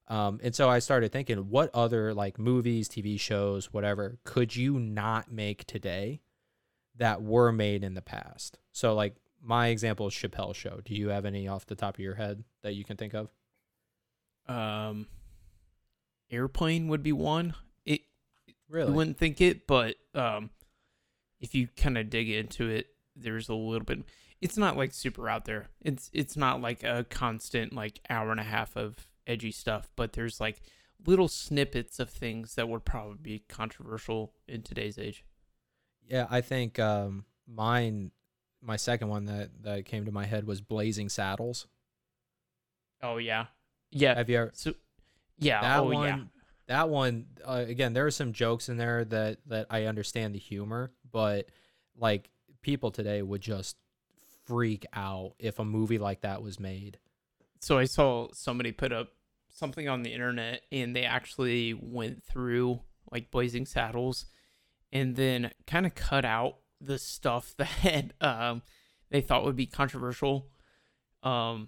[0.10, 4.80] Um, and so I started thinking, what other like movies, TV shows, whatever, could you
[4.80, 6.22] not make today
[6.98, 8.58] that were made in the past?
[8.72, 10.82] So like my example is Chappelle Show.
[10.84, 13.30] Do you have any off the top of your head that you can think of?
[14.48, 15.08] Um,
[16.32, 17.54] airplane would be one.
[17.86, 18.02] It
[18.67, 18.89] Really?
[18.89, 20.50] you wouldn't think it, but um,
[21.39, 24.00] if you kind of dig into it, there's a little bit.
[24.41, 25.67] It's not like super out there.
[25.82, 30.13] It's it's not like a constant like hour and a half of edgy stuff, but
[30.13, 30.62] there's like
[31.06, 35.24] little snippets of things that would probably be controversial in today's age.
[36.08, 38.12] Yeah, I think um, mine,
[38.62, 41.68] my second one that that came to my head was Blazing Saddles.
[43.02, 43.46] Oh yeah,
[43.92, 44.15] yeah.
[44.15, 44.52] Have you ever?
[44.54, 44.74] So
[45.38, 46.20] yeah, that oh one, yeah.
[46.68, 47.94] that one uh, again.
[47.94, 51.50] There are some jokes in there that that I understand the humor, but
[51.96, 52.30] like
[52.62, 53.78] people today would just
[54.46, 56.98] freak out if a movie like that was made.
[57.60, 59.10] so I saw somebody put up
[59.60, 62.80] something on the internet and they actually went through
[63.12, 64.26] like Blazing Saddles
[64.91, 68.62] and then kind of cut out the stuff that um
[69.12, 70.48] they thought would be controversial
[71.24, 71.67] um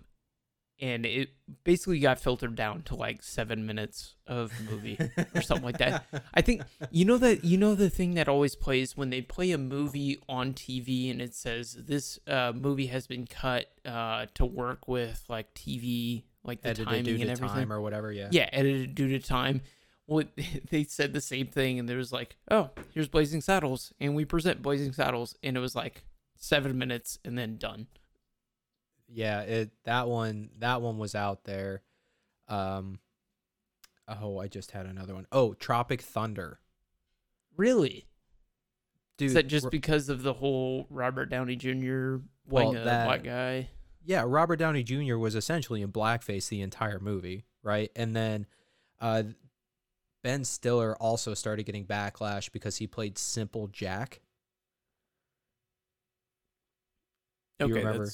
[0.80, 1.30] and it
[1.64, 4.98] basically got filtered down to like 7 minutes of movie
[5.36, 6.06] or something like that.
[6.34, 9.52] I think you know that you know the thing that always plays when they play
[9.52, 14.44] a movie on TV and it says this uh, movie has been cut uh, to
[14.44, 17.48] work with like TV like the edited timing due and everything.
[17.50, 18.12] time or whatever.
[18.12, 18.30] Yeah.
[18.32, 19.62] yeah, edited due to time.
[20.08, 20.26] Well,
[20.70, 24.26] they said the same thing and there was like, oh, here's Blazing Saddles and we
[24.26, 26.04] present Blazing Saddles and it was like
[26.36, 27.88] seven minutes and then done.
[29.08, 31.84] yeah it that one that one was out there
[32.48, 32.98] um
[34.08, 35.28] oh i just had another one.
[35.32, 36.60] Oh, tropic thunder
[37.56, 38.08] Really?
[39.18, 42.16] dude Is that just because of the whole Robert Downey Jr.
[42.48, 43.70] Well, that- black guy?
[44.04, 48.46] Yeah robert downey jr was essentially in blackface the entire movie right and then
[49.00, 49.24] uh
[50.24, 54.22] ben stiller also started getting backlash because he played simple jack
[57.60, 58.10] Do you Okay, remember?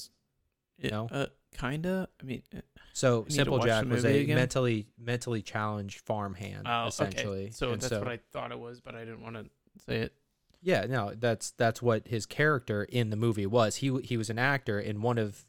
[0.78, 1.08] it, No?
[1.10, 2.08] uh, kinda.
[2.20, 2.60] I mean, uh,
[2.92, 4.36] so to simple jack was a again.
[4.36, 7.50] mentally mentally challenged farmhand oh, essentially okay.
[7.52, 9.46] So And that's what I thought it was, but I didn't want to
[9.86, 10.12] say it.
[10.60, 13.76] Yeah, no, that's that's what his character in the movie was.
[13.76, 15.46] He he was an actor, and one of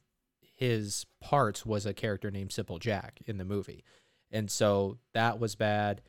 [0.59, 3.85] his parts was a character named Simple Jack in the movie,
[4.29, 6.01] and so that was bad.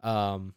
[0.00, 0.54] Um,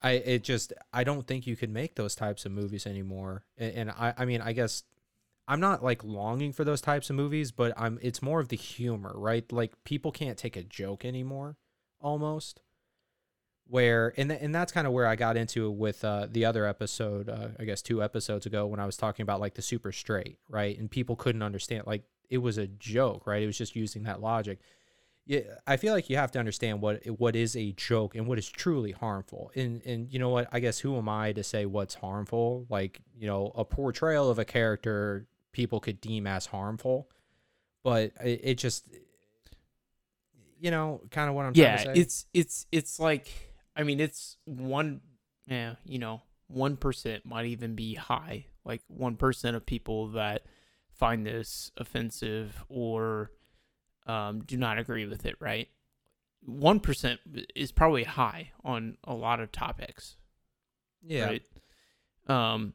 [0.00, 3.74] I it just I don't think you can make those types of movies anymore, and,
[3.74, 4.84] and I I mean I guess
[5.48, 8.56] I'm not like longing for those types of movies, but I'm it's more of the
[8.56, 9.50] humor, right?
[9.50, 11.56] Like people can't take a joke anymore,
[12.00, 12.60] almost
[13.68, 16.44] where and th- and that's kind of where I got into it with uh, the
[16.44, 19.62] other episode, uh, I guess two episodes ago when I was talking about like the
[19.62, 20.78] super straight, right?
[20.78, 23.42] And people couldn't understand like it was a joke, right?
[23.42, 24.58] It was just using that logic.
[25.26, 28.38] Yeah, I feel like you have to understand what what is a joke and what
[28.38, 29.50] is truly harmful.
[29.56, 30.48] And and you know what?
[30.52, 32.66] I guess who am I to say what's harmful?
[32.68, 37.08] Like you know, a portrayal of a character people could deem as harmful,
[37.82, 38.88] but it, it just
[40.60, 42.00] you know kind of what I'm trying yeah, to say.
[42.00, 43.28] it's it's it's like
[43.76, 45.02] I mean, it's one,
[45.46, 46.22] yeah, you know,
[46.54, 48.46] 1% might even be high.
[48.64, 50.46] Like 1% of people that
[50.96, 53.30] find this offensive or
[54.06, 55.68] um, do not agree with it, right?
[56.48, 57.18] 1%
[57.54, 60.16] is probably high on a lot of topics.
[61.06, 61.26] Yeah.
[61.26, 61.42] Right.
[62.28, 62.74] Um,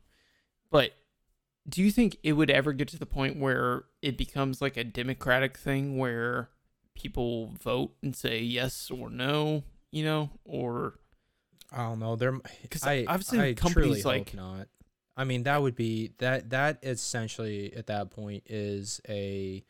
[0.69, 0.91] but
[1.69, 4.83] do you think it would ever get to the point where it becomes like a
[4.83, 6.49] democratic thing where
[6.95, 10.95] people vote and say yes or no, you know, or
[11.71, 12.15] I don't know.
[12.17, 12.37] There,
[12.69, 14.67] 'Cause I, I've seen I companies like- not.
[15.21, 16.49] I mean, that would be that.
[16.49, 19.63] That essentially at that point is a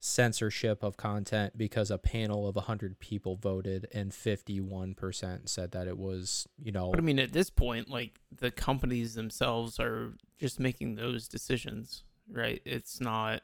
[0.00, 5.88] censorship of content because a panel of hundred people voted and fifty-one percent said that
[5.88, 10.14] it was, you know, But I mean, at this point, like the companies themselves are
[10.38, 12.62] just making those decisions, right?
[12.64, 13.42] It's not.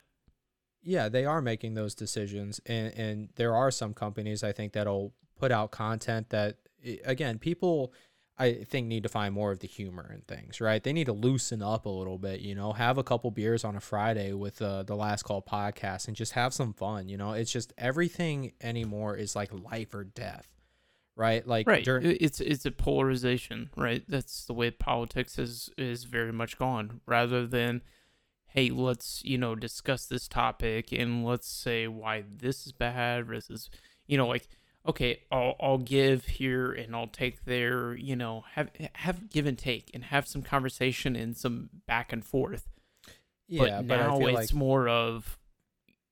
[0.83, 5.13] yeah, they are making those decisions, and and there are some companies I think that'll
[5.37, 6.59] put out content that
[7.05, 7.93] again people
[8.37, 10.83] I think need to find more of the humor in things, right?
[10.83, 13.77] They need to loosen up a little bit, you know, have a couple beers on
[13.77, 17.33] a Friday with uh, the Last Call podcast and just have some fun, you know.
[17.33, 20.49] It's just everything anymore is like life or death,
[21.15, 21.47] right?
[21.47, 21.85] Like Right.
[21.85, 24.03] during It's it's a polarization, right?
[24.09, 27.03] That's the way politics is is very much gone.
[27.07, 27.83] Rather than,
[28.47, 33.71] hey, let's you know discuss this topic and let's say why this is bad versus,
[34.09, 34.49] you know, like
[34.87, 37.95] okay, I'll I'll give here and I'll take there.
[37.95, 42.25] You know, have have give and take and have some conversation and some back and
[42.25, 42.69] forth.
[43.49, 45.39] yeah, but but, now I feel it's like more of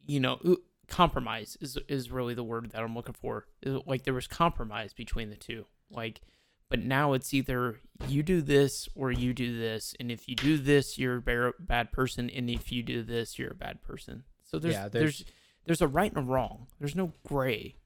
[0.07, 0.41] you know
[0.89, 3.47] compromise is is really the word that i'm looking for
[3.87, 6.21] like there was compromise between the two like
[6.69, 7.77] but now it's either
[8.09, 11.93] you do this or you do this and if you do this you're a bad
[11.93, 15.25] person and if you do this you're a bad person so there's Yeah, there's, there's-
[15.65, 17.77] there's a right and a wrong there's no gray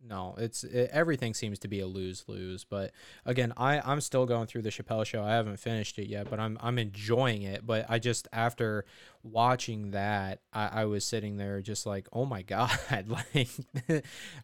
[0.00, 2.64] No, it's it, everything seems to be a lose lose.
[2.64, 2.92] But
[3.24, 5.24] again, I I'm still going through the Chappelle show.
[5.24, 7.66] I haven't finished it yet, but I'm I'm enjoying it.
[7.66, 8.84] But I just after
[9.22, 12.70] watching that, I, I was sitting there just like, oh my god,
[13.08, 13.48] like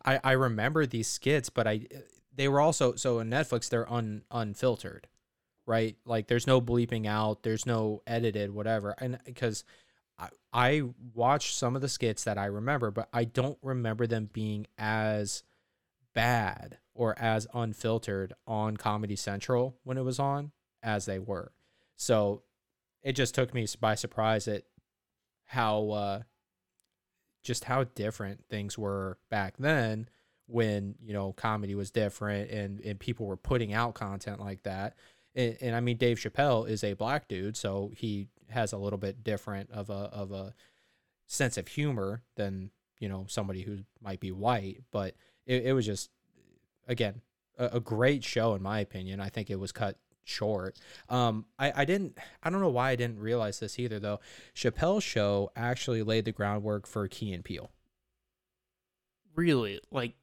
[0.05, 1.87] I I remember these skits, but I
[2.35, 5.07] they were also so on Netflix they're un unfiltered,
[5.67, 5.97] right?
[6.05, 9.65] Like there's no bleeping out, there's no edited whatever, and because.
[10.19, 14.31] I, I watched some of the skits that I remember, but I don't remember them
[14.33, 15.43] being as
[16.15, 21.53] bad or as unfiltered on Comedy Central when it was on as they were.
[21.97, 22.43] So
[23.03, 24.63] it just took me by surprise at
[25.47, 26.23] how uh
[27.43, 30.09] just how different things were back then
[30.47, 34.97] when, you know, comedy was different and and people were putting out content like that.
[35.35, 38.99] And, and I mean Dave Chappelle is a black dude, so he has a little
[38.99, 40.55] bit different of a of a
[41.27, 45.15] sense of humor than, you know, somebody who might be white, but
[45.47, 46.11] it, it was just
[46.87, 47.21] again
[47.59, 49.21] a, a great show in my opinion.
[49.21, 50.79] I think it was cut short.
[51.09, 54.21] Um, I I didn't I don't know why I didn't realize this either though.
[54.55, 57.71] Chappelle's show actually laid the groundwork for Key and Peele.
[59.35, 60.15] really like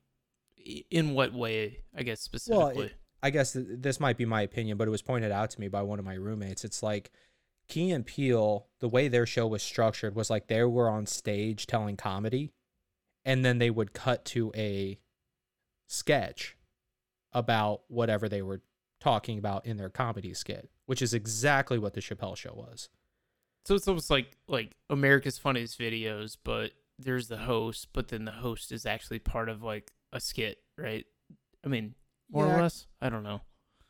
[0.89, 4.41] in what way i guess Well, specifically it- I guess th- this might be my
[4.41, 6.63] opinion, but it was pointed out to me by one of my roommates.
[6.65, 7.11] It's like
[7.71, 11.67] Key and Peele, the way their show was structured was like they were on stage
[11.67, 12.51] telling comedy,
[13.23, 14.99] and then they would cut to a
[15.87, 16.57] sketch
[17.31, 18.61] about whatever they were
[18.99, 22.89] talking about in their comedy skit, which is exactly what the Chappelle show was.
[23.65, 28.31] So it's almost like like America's Funniest Videos, but there's the host, but then the
[28.31, 31.05] host is actually part of like a skit, right?
[31.63, 31.95] I mean,
[32.29, 32.57] more Yeah.
[32.57, 32.87] or less.
[32.99, 33.39] I don't know.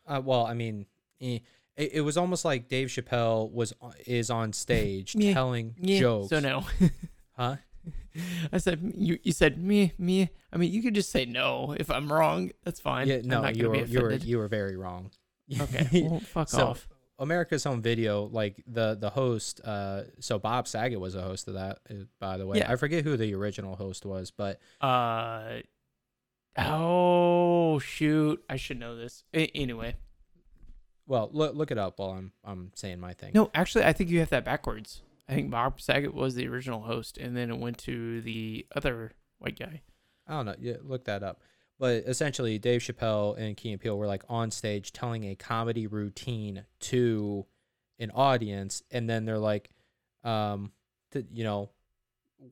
[0.05, 0.85] Uh, well, I mean,
[1.19, 1.39] eh,
[1.81, 3.73] it, it was almost like Dave Chappelle was
[4.05, 5.33] is on stage Yeah.
[5.33, 6.29] telling Yeah, jokes.
[6.29, 6.65] So no.
[7.37, 7.55] huh?
[8.51, 9.17] I said you.
[9.23, 10.29] You said me, me.
[10.53, 12.51] I mean, you could just say no if I'm wrong.
[12.63, 13.07] That's fine.
[13.07, 15.11] Yeah, no, you were you were you were very wrong.
[15.59, 16.87] Okay, well, fuck So, off.
[17.19, 21.53] America's Home Video, like the the host, uh, so Bob Saget was a host of
[21.53, 22.57] that, uh, by the way.
[22.59, 22.71] Yeah.
[22.71, 25.59] I forget who the original host was, but Uh,
[26.57, 29.23] oh shoot, I should know this.
[29.33, 29.95] A- anyway,
[31.11, 33.31] well, look look it up while I'm I'm saying my thing.
[33.33, 35.01] no, actually, I think you have that backwards.
[35.27, 39.11] I think Bob Saget was the original host, and then it went to the other
[39.37, 39.81] white guy.
[40.25, 40.55] I don't know.
[40.57, 41.41] Yeah, look that up.
[41.77, 45.85] But essentially, Dave Chappelle and Key and Peele were like on stage telling a comedy
[45.85, 47.45] routine to
[47.99, 49.69] an audience, and then they're like,
[50.23, 50.71] um,
[51.11, 51.71] th- you know,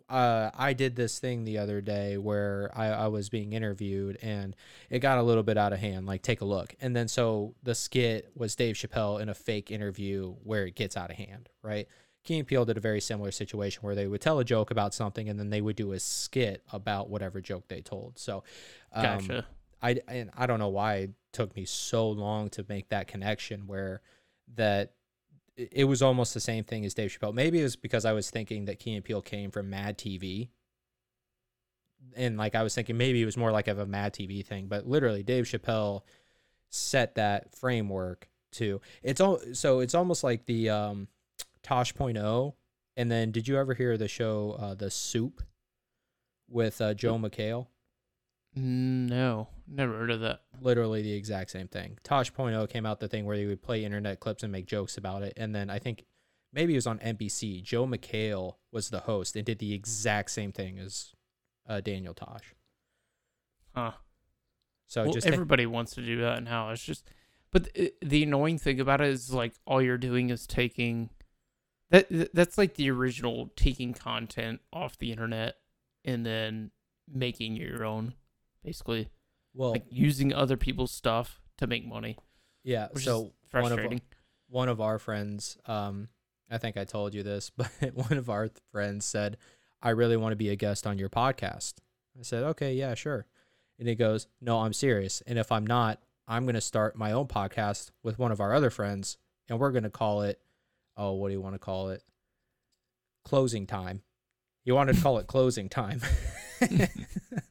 [0.07, 4.55] uh, I did this thing the other day where I, I was being interviewed and
[4.89, 6.05] it got a little bit out of hand.
[6.05, 6.75] Like, take a look.
[6.81, 10.97] And then so the skit was Dave Chappelle in a fake interview where it gets
[10.97, 11.87] out of hand, right?
[12.23, 14.93] Key and Peele did a very similar situation where they would tell a joke about
[14.93, 18.19] something and then they would do a skit about whatever joke they told.
[18.19, 18.43] So,
[18.93, 19.45] um, Gotcha.
[19.81, 23.67] I and I don't know why it took me so long to make that connection
[23.67, 24.01] where
[24.55, 24.93] that
[25.71, 27.33] it was almost the same thing as Dave Chappelle.
[27.33, 30.49] Maybe it was because I was thinking that Key and Peele came from Mad TV.
[32.15, 34.67] And like I was thinking maybe it was more like of a Mad TV thing,
[34.67, 36.01] but literally Dave Chappelle
[36.69, 41.07] set that framework to it's all so it's almost like the um
[41.61, 42.53] Tosh.0
[42.97, 45.41] and then did you ever hear the show uh The Soup
[46.47, 47.67] with uh, Joel McHale?
[48.59, 50.41] No, never heard of that.
[50.61, 51.97] literally the exact same thing.
[52.03, 55.23] Tosh.0 came out the thing where they would play internet clips and make jokes about
[55.23, 55.33] it.
[55.37, 56.05] And then I think
[56.51, 57.63] maybe it was on NBC.
[57.63, 61.13] Joel McHale was the host and did the exact same thing as
[61.67, 62.55] uh, Daniel Tosh.
[63.73, 63.91] Huh.
[64.87, 66.71] So well, just everybody wants to do that now.
[66.71, 67.05] It's just,
[67.51, 71.11] but the, the annoying thing about it is like all you're doing is taking
[71.91, 72.07] that.
[72.33, 75.57] That's like the original taking content off the internet
[76.03, 76.71] and then
[77.11, 78.15] making your own,
[78.63, 79.09] basically,
[79.53, 82.17] well, like using other people's stuff to make money,
[82.63, 82.87] yeah.
[82.95, 83.03] So is
[83.63, 84.01] one of frustrating.
[84.47, 86.09] one of our friends, um,
[86.49, 89.37] I think I told you this, but one of our friends said,
[89.81, 91.75] I really want to be a guest on your podcast.
[92.17, 93.25] I said, okay, yeah, sure.
[93.77, 95.23] And he goes, no, I'm serious.
[95.25, 98.53] And if I'm not, I'm going to start my own podcast with one of our
[98.53, 100.39] other friends, and we're going to call it,
[100.97, 102.03] oh, what do you want to call it?
[103.23, 104.01] Closing time.
[104.65, 106.01] You wanted to call it closing time.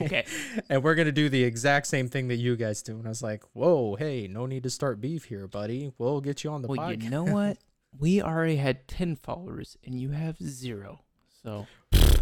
[0.00, 0.24] Okay.
[0.68, 2.96] And we're going to do the exact same thing that you guys do.
[2.96, 5.92] And I was like, whoa, hey, no need to start beef here, buddy.
[5.98, 7.02] We'll get you on the well, podcast.
[7.02, 7.58] you know what?
[7.98, 11.00] We already had ten followers, and you have zero.
[11.42, 11.66] So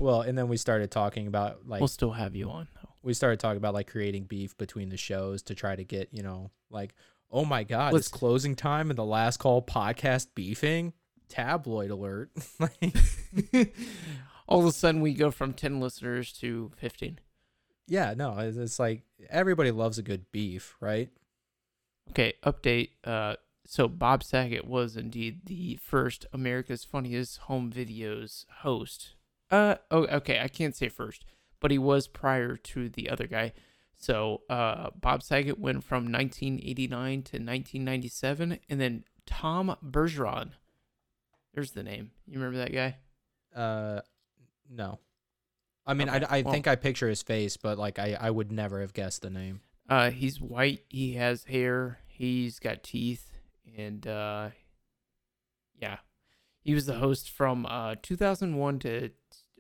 [0.01, 2.69] Well, and then we started talking about like we'll still have you on.
[2.75, 2.89] Though.
[3.03, 6.23] we started talking about like creating beef between the shows to try to get you
[6.23, 6.95] know like
[7.31, 10.95] oh my god Let's- it's closing time and the last call podcast beefing
[11.29, 12.97] tabloid alert like
[14.49, 17.19] All of a sudden, we go from ten listeners to fifteen.
[17.89, 21.11] Yeah no it's, it's like everybody loves a good beef right
[22.11, 22.91] Okay, update.
[23.05, 23.37] Uh,
[23.67, 29.15] so Bob Saget was indeed the first America's Funniest Home Videos host.
[29.51, 31.25] Uh, oh, okay, I can't say first,
[31.61, 33.53] but he was prior to the other guy.
[33.97, 40.53] So, uh, Bob Saget went from 1989 to 1997, and then Tom Bergeron.
[41.53, 42.13] There's the name.
[42.27, 42.97] You remember that guy?
[43.57, 44.01] uh
[44.71, 44.99] no
[45.89, 48.31] i mean Okay, i, I well- think i picture his face but like I, I
[48.31, 50.81] would never have guessed the name Uh, he's white.
[50.91, 51.99] He has hair.
[52.07, 53.25] He's got teeth,
[53.77, 54.51] and uh,
[55.81, 55.99] yeah,
[56.61, 59.11] he was the host from uh 2001 to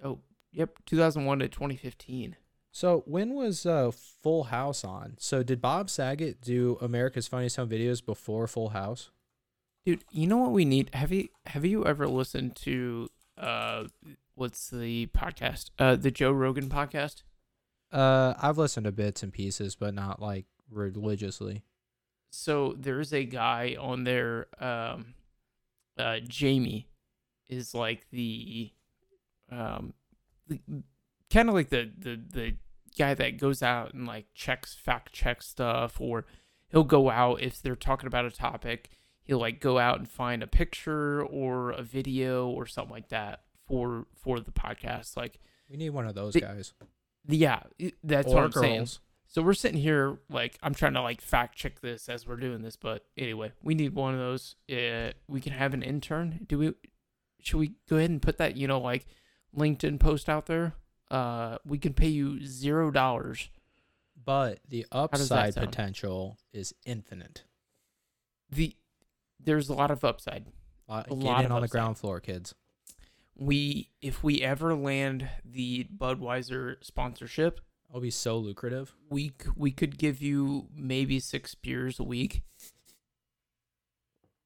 [0.04, 0.18] oh
[0.52, 2.36] yep 2001 to 2015.
[2.70, 7.68] so when was uh full house on so did bob saget do america's funniest home
[7.70, 9.10] videos before full house
[9.86, 10.90] Dude, you know what we need?
[10.92, 13.08] Have you have you ever listened to
[13.38, 13.84] uh
[14.38, 15.70] what's the podcast?
[15.78, 17.22] Uh, the Joe Rogan podcast.
[17.92, 21.62] Uh, I've listened to bits and pieces, but not like religiously.
[22.30, 25.14] so there's a guy on there um
[25.96, 26.86] uh jamie
[27.48, 28.70] is like the
[29.50, 29.94] um
[31.30, 32.54] kind of like the the the
[32.98, 36.26] guy that goes out and like checks fact check stuff or
[36.68, 38.90] he'll go out if they're talking about a topic
[39.22, 43.40] he'll like go out and find a picture or a video or something like that
[43.68, 45.38] for for the podcast like
[45.70, 46.72] We need one of those The- guys.
[47.28, 47.60] yeah
[48.02, 49.00] that's or what i'm saying girls.
[49.26, 52.62] so we're sitting here like I'm trying to like fact check this as we're doing
[52.62, 54.56] this, but anyway, we need one of those.
[54.72, 56.46] Uh, we can have an intern.
[56.48, 56.72] Do we?
[57.42, 59.04] Should we go ahead and put that you know like
[59.54, 60.72] LinkedIn post out there?
[61.10, 63.50] Uh, we can pay you zero dollars.
[64.24, 67.44] But the upside potential is infinite.
[68.50, 68.74] The
[69.38, 70.46] there's a lot of upside.
[70.88, 72.54] Uh, A lot in of on the ground floor, kids.
[73.38, 78.94] We if we ever land the Budweiser sponsorship, It'll be so lucrative.
[79.08, 82.42] we we could give you maybe six beers a week.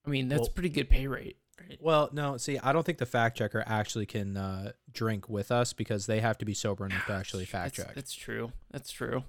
[0.06, 1.36] I mean that's Well- pretty good pay rate.
[1.60, 1.78] Right?
[1.80, 5.72] Well, no, see, I don't think the fact checker actually can uh, drink with us
[5.72, 7.94] because they have to be sober enough to actually fact that's, check.
[7.94, 8.52] That's true.
[8.70, 9.22] That's true.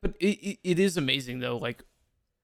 [0.00, 1.82] But it, it, it is amazing though, like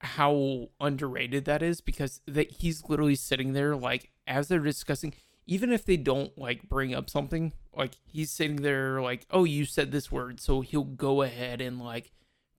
[0.01, 5.15] how underrated that is because that he's literally sitting there like as they're discussing,
[5.47, 9.65] even if they don't like bring up something, like he's sitting there like, oh, you
[9.65, 12.13] said this word, so he'll go ahead and like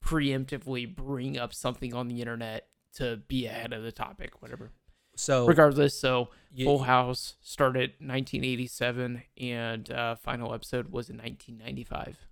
[0.04, 4.72] preemptively bring up something on the internet to be ahead of the topic, whatever.
[5.18, 12.28] So Regardless, so you- Full House started 1987 and uh, final episode was in 1995.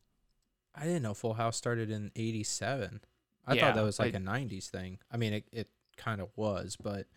[0.75, 3.01] I didn't know Full House started in '87.
[3.45, 4.97] I Yeah, thought that was like I- a '90s thing.
[5.11, 7.07] I mean, it, it kind of was, but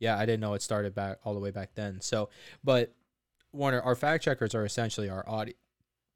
[0.00, 2.00] yeah, I didn't know it started back all the way back then.
[2.00, 2.28] So,
[2.64, 2.92] but
[3.52, 5.54] Warner, our fact checkers are essentially our audi-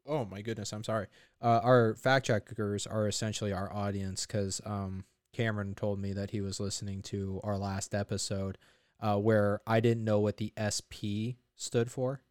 [0.07, 1.07] oh my goodness, I'm sorry.
[1.41, 6.41] Uh, our fact checkers are essentially our audience because um, Cameron told me that he
[6.41, 8.59] was listening to our last episode
[9.01, 12.22] uh, where I didn't know what the SP stood for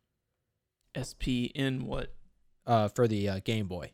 [0.98, 2.14] SP in what?
[2.66, 3.92] uh, for the uh, Game Boy.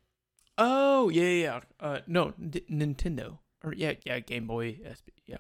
[0.58, 1.44] Oh yeah, yeah.
[1.44, 1.60] yeah.
[1.80, 3.40] Uh, no, D- Nintendo.
[3.64, 5.10] Or yeah, yeah, Game Boy SP.
[5.26, 5.38] Yeah.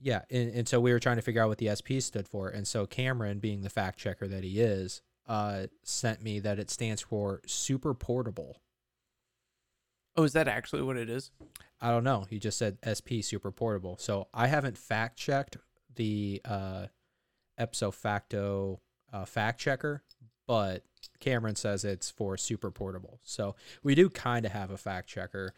[0.00, 2.48] Yeah, and, and so we were trying to figure out what the SP stood for,
[2.48, 6.70] and so Cameron, being the fact checker that he is, uh, sent me that it
[6.70, 8.62] stands for Super Portable.
[10.16, 11.30] Oh, is that actually what it is?
[11.80, 12.26] I don't know.
[12.28, 13.96] He just said SP Super Portable.
[13.98, 15.58] So I haven't fact checked
[15.94, 16.86] the uh,
[17.58, 18.80] Ipso Facto
[19.12, 20.02] uh, fact checker,
[20.46, 20.82] but
[21.20, 23.20] Cameron says it's for Super Portable.
[23.22, 25.54] So we do kind of have a fact checker.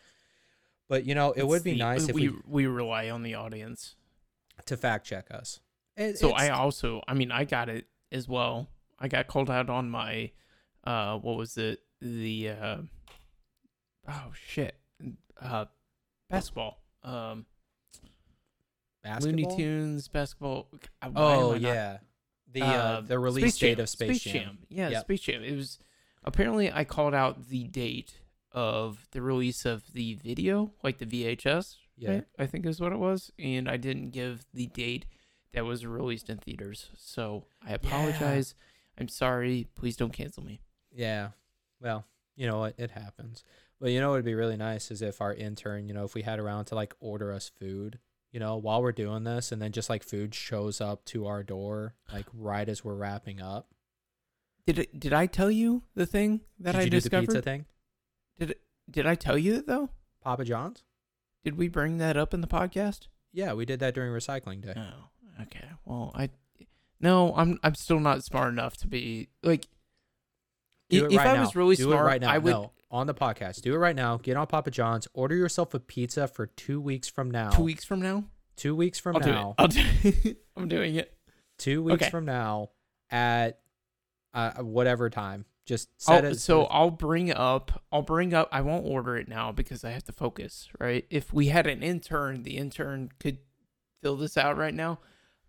[0.88, 3.34] But you know, it would be the- nice if we we, we rely on the
[3.36, 3.97] audience.
[4.66, 5.61] To fact check us.
[5.96, 8.68] It- So I also, I mean, I got it as well.
[8.98, 10.30] I got called out on my,
[10.84, 11.80] uh, what was it?
[12.00, 12.76] The, uh,
[14.08, 14.76] oh shit,
[15.40, 15.66] uh,
[16.28, 16.82] basketball.
[17.02, 17.46] Um,
[19.20, 19.46] Looney?
[19.56, 20.68] Tunes basketball.
[21.00, 21.98] Why Oh I not- yeah,
[22.52, 23.82] the uh, the release Space date Jam.
[23.82, 24.58] of Space, Jam.
[24.68, 25.02] Yeah, Yep.
[25.04, 25.42] Space Jam.
[25.42, 25.78] It was
[26.24, 28.20] apparently I called out the date
[28.52, 31.76] of the release of the video, like the VHS.
[32.01, 32.11] Yeah.
[32.11, 32.24] right?
[32.38, 35.07] I think is what it was, and I didn't give the date
[35.53, 36.88] that was released in theaters.
[36.96, 38.55] So I apologize.
[38.98, 39.68] I'm sorry.
[39.74, 40.61] Please don't cancel me.
[40.92, 41.28] Yeah.
[41.80, 42.05] Well,
[42.36, 42.74] you know what?
[42.78, 43.44] It happens.
[43.80, 46.14] But you know what would be really nice is if our intern, you know, if
[46.14, 47.98] we had around to like order us food,
[48.32, 51.42] you know, while we're doing this and then just like food shows up to our
[51.42, 53.68] door like right as we're wrapping up.
[54.66, 57.20] Did it, did I tell you the thing that Did I you discovered?
[57.20, 57.66] do the pizza thing?
[58.38, 59.90] Did it, did I tell you it though?
[60.22, 60.84] Papa John's?
[61.45, 63.09] Did we bring that up in the podcast?
[63.32, 64.74] Yeah, we did that during recycling day.
[64.76, 65.68] Oh, okay.
[65.84, 66.30] Well, I
[67.01, 69.66] no, I'm I'm still not smart enough to be like.
[70.91, 71.41] Do it if right I now.
[71.43, 72.30] was really do smart, it right now.
[72.30, 72.51] I would.
[72.51, 73.61] No, on the podcast.
[73.62, 74.16] Do it right now.
[74.16, 75.07] Get on Papa John's.
[75.14, 77.51] Order yourself a pizza for two weeks from now.
[77.51, 78.24] Two weeks from now,
[78.57, 79.55] Two weeks from I'll now.
[79.59, 79.86] do it.
[80.12, 80.34] I'll do.
[80.57, 81.16] I'm doing it.
[81.59, 82.11] Two weeks Okay.
[82.11, 82.70] from now
[83.11, 83.61] at
[84.34, 85.45] uh, whatever time.
[85.70, 86.34] Just I'll- it.
[86.40, 87.84] so I'll bring up.
[87.92, 88.48] I'll bring up.
[88.50, 90.68] I won't order it now because I have to focus.
[90.80, 91.06] Right.
[91.10, 93.38] If we had an intern, the intern could
[94.02, 94.98] fill this out right now.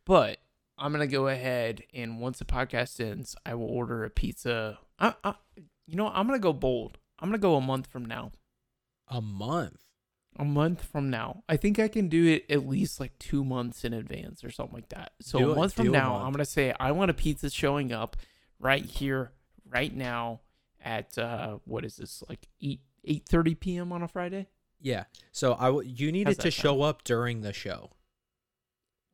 [0.06, 0.38] But
[0.78, 4.78] I'm gonna go ahead and once the podcast ends, I will order a pizza.
[5.00, 5.34] I, I,
[5.88, 6.08] you know.
[6.10, 7.00] I'm gonna go bold.
[7.20, 8.32] I'm gonna go a month from now.
[9.08, 9.78] a month.
[10.40, 11.44] A month from now.
[11.50, 14.76] I think I can do it at least like two months in advance or something
[14.76, 15.12] like that.
[15.20, 16.16] So Do a it- month from do a now.
[16.18, 18.16] I'm gonna say I want a pizza showing up
[18.60, 19.32] right here,
[19.72, 20.42] right now
[20.84, 23.92] at uh what is this like eight eight thirty p.m.
[23.92, 24.48] on a Friday?
[24.80, 25.06] Yeah.
[25.32, 27.92] So I w- you needed to that show up during the show.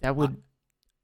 [0.02, 0.38] That would.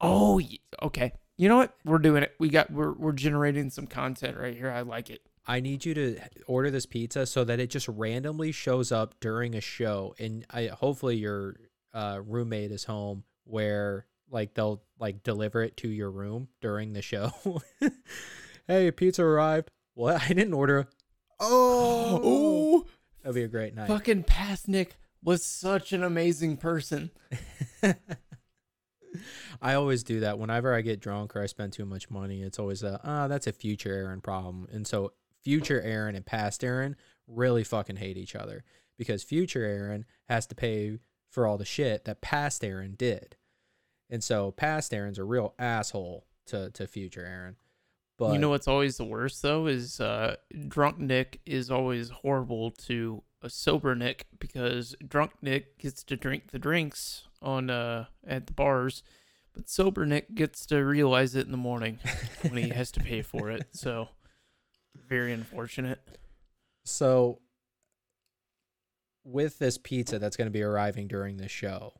[0.00, 0.40] oh,
[0.82, 1.12] okay.
[1.36, 1.74] You know what?
[1.84, 2.32] We're doing it.
[2.38, 2.70] We got.
[2.70, 4.70] We're we're generating some content right here.
[4.70, 5.22] I like it.
[5.46, 9.54] I need you to order this pizza so that it just randomly shows up during
[9.54, 11.56] a show, and I hopefully your
[11.92, 17.02] uh, roommate is home where like they'll like deliver it to your room during the
[17.02, 17.32] show.
[18.66, 19.70] hey, pizza arrived.
[19.94, 20.22] What?
[20.24, 20.88] I didn't order.
[21.40, 22.86] Oh, Oh,
[23.22, 23.88] that'd be a great night.
[23.88, 27.10] fucking past Nick was such an amazing person.
[29.62, 32.42] I always do that whenever I get drunk or I spend too much money.
[32.42, 34.66] It's always a ah, that's a future Aaron problem.
[34.72, 35.12] And so
[35.42, 36.96] future Aaron and past Aaron
[37.26, 38.64] really fucking hate each other
[38.98, 40.98] because future Aaron has to pay
[41.30, 43.36] for all the shit that past Aaron did.
[44.10, 47.56] And so past Aaron's a real asshole to to future Aaron.
[48.18, 50.36] But you know what's always the worst though is uh,
[50.68, 56.50] drunk Nick is always horrible to a sober Nick because drunk Nick gets to drink
[56.50, 59.02] the drinks on uh at the bars,
[59.52, 61.98] but sober Nick gets to realize it in the morning
[62.42, 63.66] when he has to pay for it.
[63.72, 64.08] So
[65.08, 66.00] very unfortunate.
[66.84, 67.40] So,
[69.24, 71.94] with this pizza that's going to be arriving during the show,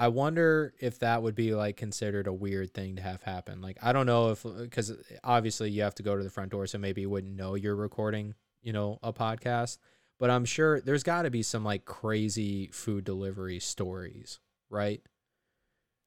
[0.00, 3.60] I wonder if that would be like considered a weird thing to have happen.
[3.60, 4.92] Like, I don't know if because
[5.24, 7.74] obviously you have to go to the front door, so maybe you wouldn't know you're
[7.74, 9.78] recording, you know, a podcast.
[10.20, 14.38] But I'm sure there's got to be some like crazy food delivery stories,
[14.70, 15.02] right?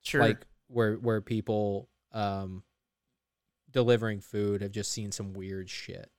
[0.03, 0.21] Sure.
[0.21, 2.63] Like where where people um
[3.69, 6.09] delivering food have just seen some weird shit.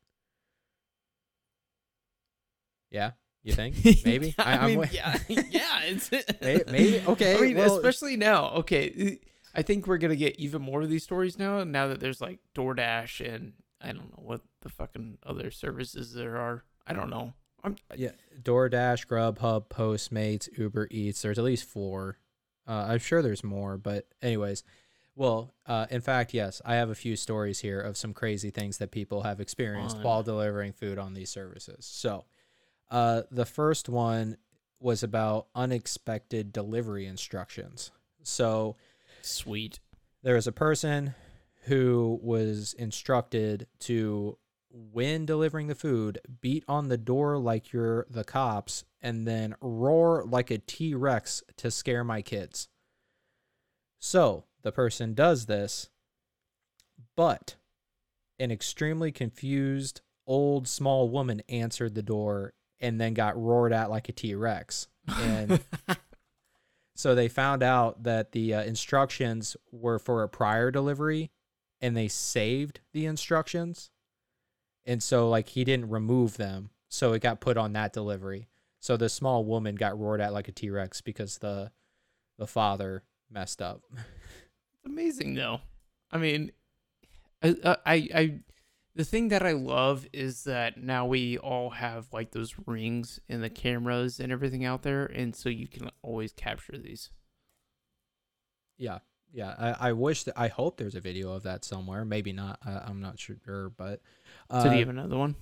[2.91, 3.13] Yeah,
[3.43, 3.77] you think?
[4.05, 4.35] Maybe.
[4.39, 5.81] I, I'm mean, yeah, yeah.
[5.85, 7.03] It's May- maybe.
[7.07, 7.37] Okay.
[7.37, 8.51] I mean, well, especially now.
[8.51, 9.19] Okay,
[9.55, 11.65] I think we're gonna get even more of these stories now.
[11.65, 16.37] Now that there's like DoorDash and I don't know what the fucking other services there
[16.37, 16.65] are.
[16.87, 17.33] I don't know.
[17.65, 18.11] I'm yeah,
[18.43, 21.23] DoorDash, Grubhub, Postmates, Uber Eats.
[21.23, 22.19] There's at least four.
[22.67, 24.63] Uh, I'm sure there's more, but anyways,
[25.17, 28.79] Well, uh, in fact, yes, I have a few stories here of some crazy things
[28.79, 30.05] that people have experienced Fun.
[30.05, 31.85] while delivering food on these services.
[31.85, 32.25] So,
[32.93, 34.37] uh, the first one
[34.79, 37.91] was about unexpected delivery instructions.
[38.23, 38.77] So,
[39.23, 39.81] Sweet.
[40.23, 41.15] there was a person
[41.65, 44.37] who was instructed to
[44.71, 50.25] when delivering the food beat on the door like you're the cops and then roar
[50.27, 52.69] like a t-rex to scare my kids
[53.99, 55.91] so the person does this
[57.17, 57.57] but
[58.39, 64.11] an extremely confused old small woman answered the door and then got roared at like
[64.11, 65.61] a t-rex and
[66.95, 71.31] so they found out that the uh, instructions were for a prior delivery
[71.81, 73.91] and they saved the instructions.
[74.85, 76.71] And so like he didn't remove them.
[76.89, 78.49] So it got put on that delivery.
[78.81, 81.73] So the small woman got roared at like a T-Rex because the
[82.39, 83.83] the father messed up.
[84.85, 85.61] It's amazing though.
[86.11, 86.51] I mean,
[87.41, 88.41] I, I, I,
[88.95, 93.43] the thing that I love is that now we all have like those rings and
[93.43, 97.11] the cameras and everything out there, and so you can always capture these.
[98.79, 98.99] Yeah.
[99.35, 102.05] Yeah, I, I wish that I hope there's a video of that somewhere.
[102.05, 102.59] Maybe not.
[102.67, 104.03] I, I'm not sure, but
[104.51, 105.37] uh, do you have another one?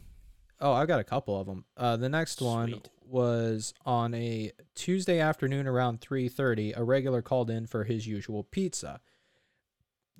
[0.60, 1.64] Oh, I've got a couple of them.
[1.76, 6.74] Uh, the next one was on a Tuesday afternoon around 3:30.
[6.76, 9.00] A regular called in for his usual pizza.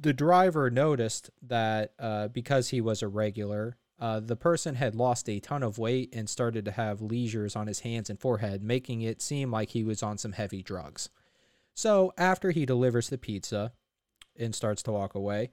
[0.00, 5.28] The driver noticed that uh, because he was a regular, uh, the person had lost
[5.28, 9.02] a ton of weight and started to have lesions on his hands and forehead, making
[9.02, 11.10] it seem like he was on some heavy drugs.
[11.74, 13.72] So after he delivers the pizza
[14.38, 15.50] and starts to walk away,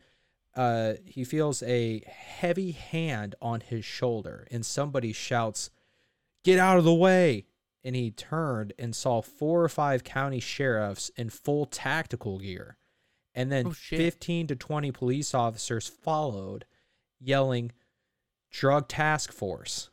[0.55, 5.69] uh, he feels a heavy hand on his shoulder, and somebody shouts,
[6.43, 7.47] Get out of the way!
[7.83, 12.77] And he turned and saw four or five county sheriffs in full tactical gear.
[13.37, 16.65] And then Oh, 15 to 20 police officers followed,
[17.19, 17.71] yelling,
[18.49, 19.89] Drug Task Force.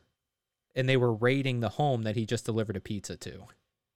[0.73, 3.43] And they were raiding the home that he just delivered a pizza to.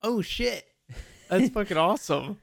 [0.03, 0.65] Oh shit,
[1.29, 2.37] that's fucking awesome.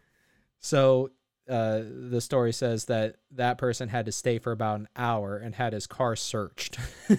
[0.59, 1.13] So
[1.49, 5.55] uh, the story says that that person had to stay for about an hour and
[5.55, 6.77] had his car searched.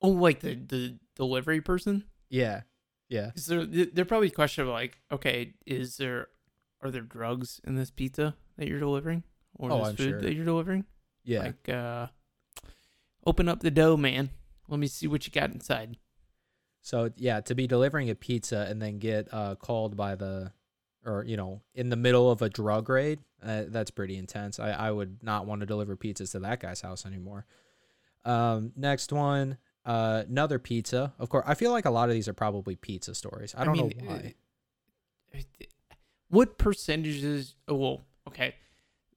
[0.00, 2.04] Oh, like the the delivery person?
[2.30, 2.60] yeah,
[3.08, 3.32] yeah.
[3.34, 6.28] Is there they're probably questioning like, okay, is there
[6.80, 9.22] are there drugs in this pizza that you're delivering
[9.54, 10.20] or Oh, this I'm food sure.
[10.20, 10.84] that you're delivering?
[11.24, 11.40] Yeah.
[11.44, 12.06] Like, uh,
[13.26, 14.30] open up the dough, man.
[14.68, 15.96] Let me see what you got inside.
[16.82, 20.52] So yeah, to be delivering a pizza and then get uh, called by the,
[21.04, 24.58] or you know, in the middle of a drug raid, uh, that's pretty intense.
[24.58, 27.46] I, I would not want to deliver pizzas to that guy's house anymore.
[28.24, 31.14] Um, next one, uh, another pizza.
[31.18, 33.54] Of course, I feel like a lot of these are probably pizza stories.
[33.56, 34.34] I I don't mean, know why.
[35.34, 35.40] uh,
[36.30, 37.54] What percentages?
[37.68, 38.54] Oh, well, okay.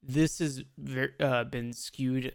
[0.02, 2.34] This has ver- uh, been skewed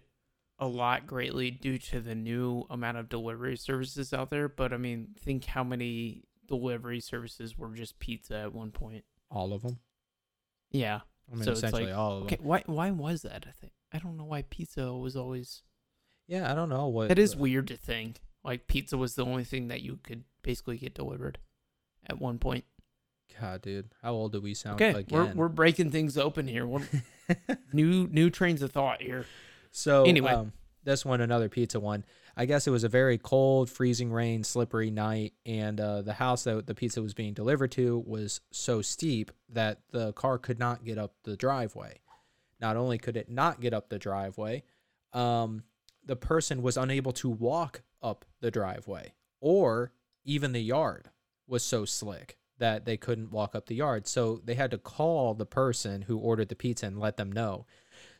[0.59, 4.47] a lot greatly due to the new amount of delivery services out there.
[4.47, 9.03] But I mean, think how many delivery services were just pizza at one point.
[9.29, 9.79] All of them.
[10.71, 11.01] Yeah.
[11.31, 12.25] I mean, So it's essentially like, all of them.
[12.27, 12.37] Okay.
[12.41, 12.63] Why?
[12.65, 13.45] Why was that?
[13.47, 15.63] I think I don't know why pizza was always.
[16.27, 17.09] Yeah, I don't know what.
[17.09, 18.19] That is weird to think.
[18.43, 21.37] Like pizza was the only thing that you could basically get delivered
[22.05, 22.63] at one point.
[23.39, 25.37] God, dude, how old do we sound Okay, we're again?
[25.37, 26.65] we're breaking things open here.
[26.65, 26.81] We're,
[27.73, 29.25] new new trains of thought here.
[29.71, 30.31] So Anyway.
[30.31, 32.05] um, this one, another pizza one.
[32.35, 36.43] I guess it was a very cold, freezing rain, slippery night, and uh, the house
[36.45, 40.85] that the pizza was being delivered to was so steep that the car could not
[40.85, 41.99] get up the driveway.
[42.61, 44.63] Not only could it not get up the driveway,
[45.13, 45.63] um,
[46.05, 49.91] the person was unable to walk up the driveway, or
[50.23, 51.09] even the yard
[51.47, 54.07] was so slick that they couldn't walk up the yard.
[54.07, 57.65] So they had to call the person who ordered the pizza and let them know.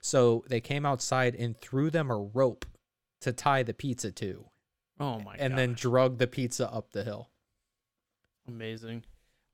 [0.02, 2.66] So they came outside and threw them a rope
[3.22, 4.46] to tie the pizza to,
[5.00, 5.36] Oh my God.
[5.40, 5.58] and god!
[5.60, 7.30] then drug the pizza up the hill.
[8.48, 9.04] amazing.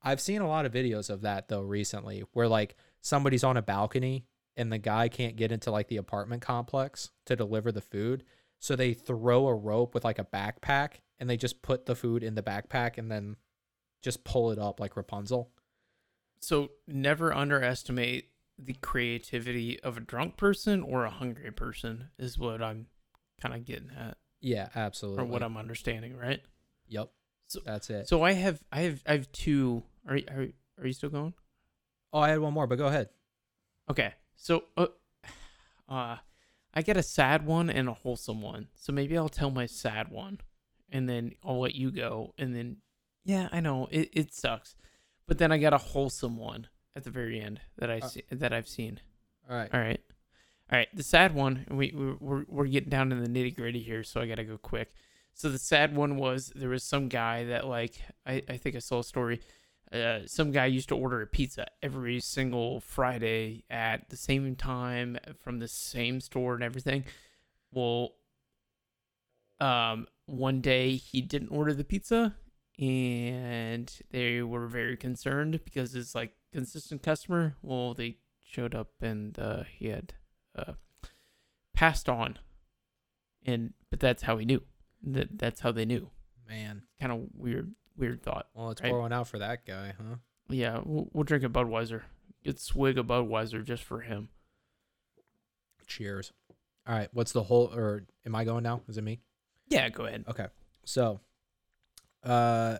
[0.02, 3.62] I've seen a lot of videos of that though recently, where like somebody's on a
[3.62, 4.26] balcony
[4.58, 8.24] and the guy can't get into like the apartment complex to deliver the food,
[8.60, 12.22] so they throw a rope with like a backpack and they just put the food
[12.24, 13.36] in the backpack and then
[14.04, 15.50] just pull it up like Rapunzel.
[16.40, 18.30] So never underestimate
[18.60, 22.86] the creativity of a drunk person or a hungry person is what I'm
[23.42, 25.24] kind of getting at, Yeah, absolutely.
[25.24, 26.42] or what I'm understanding, right?
[26.90, 27.10] Yep.
[27.48, 28.08] So- that's it.
[28.08, 29.84] So I have I have I have two.
[30.08, 30.48] Are you, are
[30.80, 31.34] are you still going?
[32.12, 33.10] oh, I had one more, but go ahead.
[33.90, 34.14] Okay.
[34.36, 34.88] So uh,
[35.90, 36.18] uh
[36.76, 38.68] I get a sad one and a wholesome one.
[38.76, 40.42] So maybe I'll tell my sad one
[40.90, 42.78] and then I'll let you go and then
[43.26, 44.76] yeah, I know it it sucks.
[45.28, 48.24] But then I got a wholesome one at the very end that I Uh, see
[48.30, 49.00] that I've seen.
[49.50, 49.74] All right.
[49.74, 50.02] All right.
[50.72, 51.66] All right, the sad one.
[51.70, 54.58] We we- we're we're getting down to the nitty gritty here, so I gotta go
[54.58, 54.94] quick.
[55.34, 58.80] So the sad one was there was some guy that like I I think I
[58.80, 59.42] saw a story.
[59.92, 65.18] Uh, some guy used to order a pizza every single Friday at the same time
[65.40, 67.04] from the same store and everything.
[67.72, 68.16] Well,
[69.60, 72.36] um, one day he didn't order the pizza,
[72.80, 77.56] and they were very concerned because it's like consistent customer.
[77.62, 80.14] Well, they showed up and uh, he had
[80.58, 80.74] uh,
[81.74, 82.40] passed on,
[83.46, 84.62] and but that's how he knew.
[85.04, 86.10] That that's how they knew.
[86.48, 86.84] Man.
[87.00, 88.48] Kind of weird, weird thought.
[88.54, 88.92] Well, let's Right.
[88.92, 90.16] pour one out for that guy, huh?
[90.50, 92.02] Yeah, we'll, we'll drink a Budweiser.
[92.44, 94.30] Get swig of Budweiser just for him.
[95.88, 96.32] Cheers.
[96.88, 97.10] All right.
[97.14, 98.82] What's the whole, or am I going now?
[98.88, 99.22] Is it me?
[99.70, 100.26] Yeah, go ahead.
[100.30, 100.48] Okay.
[100.86, 101.22] So,
[102.24, 102.78] uh,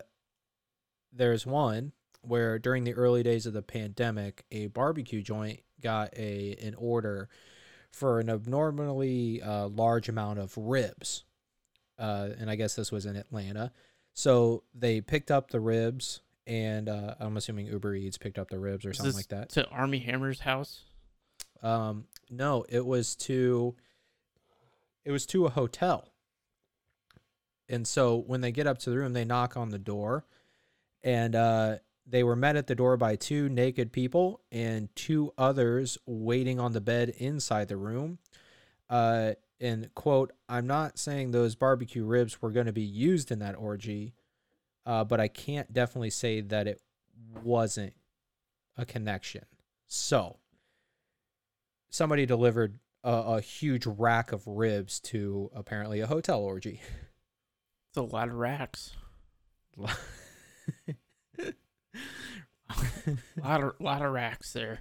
[1.12, 1.92] there's one
[2.22, 7.28] where during the early days of the pandemic, a barbecue joint got a an order
[7.90, 11.24] for an abnormally uh, large amount of ribs,
[11.98, 13.72] uh, and I guess this was in Atlanta.
[14.14, 18.58] So they picked up the ribs, and uh, I'm assuming Uber Eats picked up the
[18.58, 19.50] ribs or Is something like that.
[19.50, 20.84] To Armie Hammer's house.
[21.62, 23.74] Um, no, it was to
[25.04, 26.08] it was to a hotel.
[27.68, 30.26] And so when they get up to the room, they knock on the door,
[31.02, 35.96] and uh, they were met at the door by two naked people and two others
[36.06, 38.18] waiting on the bed inside the room.
[38.90, 43.38] Uh, and quote, I'm not saying those barbecue ribs were going to be used in
[43.38, 44.14] that orgy,
[44.84, 46.82] uh, but I can't definitely say that it
[47.42, 47.94] wasn't
[48.76, 49.44] a connection.
[49.86, 50.38] So
[51.88, 56.80] somebody delivered a, a huge rack of ribs to apparently a hotel orgy.
[57.94, 58.96] It's a lot of racks.
[59.76, 59.96] lot
[63.62, 64.80] of lot of racks there.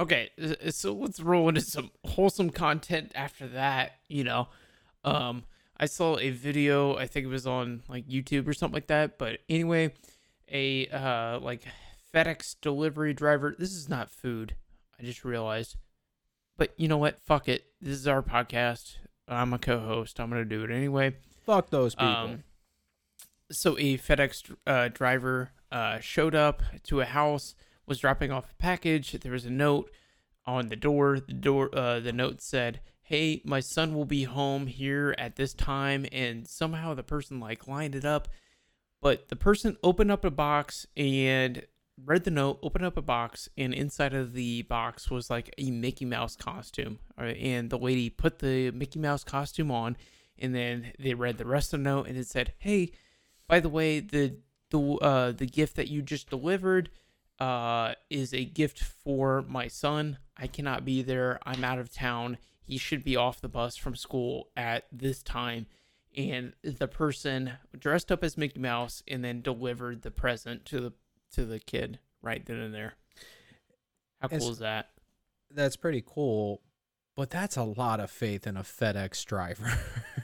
[0.00, 3.96] Okay, uh, so let's roll into some wholesome content after that.
[4.08, 4.48] You know,
[5.04, 5.44] um,
[5.76, 6.96] I saw a video.
[6.96, 9.18] I think it was on like YouTube or something like that.
[9.18, 9.92] But anyway,
[10.50, 11.66] a uh like
[12.14, 13.54] FedEx delivery driver.
[13.58, 14.56] This is not food.
[14.98, 15.76] I just realized.
[16.56, 17.20] But you know what?
[17.20, 17.66] Fuck it.
[17.82, 18.96] This is our podcast.
[19.28, 20.20] I'm a co-host.
[20.20, 21.16] I'm gonna do it anyway.
[21.44, 22.14] Fuck those people.
[22.14, 22.44] Um,
[23.50, 27.54] so a FedEx uh, driver uh, showed up to a house,
[27.86, 29.12] was dropping off a package.
[29.12, 29.90] There was a note
[30.46, 31.20] on the door.
[31.20, 35.54] The door, uh, the note said, "Hey, my son will be home here at this
[35.54, 38.28] time." And somehow the person like lined it up,
[39.00, 41.66] but the person opened up a box and
[42.04, 45.70] read the note, opened up a box, and inside of the box was like a
[45.70, 46.98] Mickey Mouse costume.
[47.18, 49.96] Right, And the lady put the Mickey Mouse costume on,
[50.42, 52.92] and then they read the rest of the note, and it said, "Hey,
[53.46, 54.36] by the way, the
[54.70, 56.90] the uh, the gift that you just delivered
[57.38, 60.18] uh, is a gift for my son.
[60.36, 61.38] I cannot be there.
[61.46, 62.38] I'm out of town.
[62.60, 65.66] He should be off the bus from school at this time."
[66.14, 70.92] And the person dressed up as Mickey Mouse and then delivered the present to the
[71.34, 72.94] to the kid right then and there.
[74.20, 74.90] How It's- cool is that?
[75.50, 76.62] That's pretty cool,
[77.14, 79.78] but that's a lot of faith in a FedEx driver.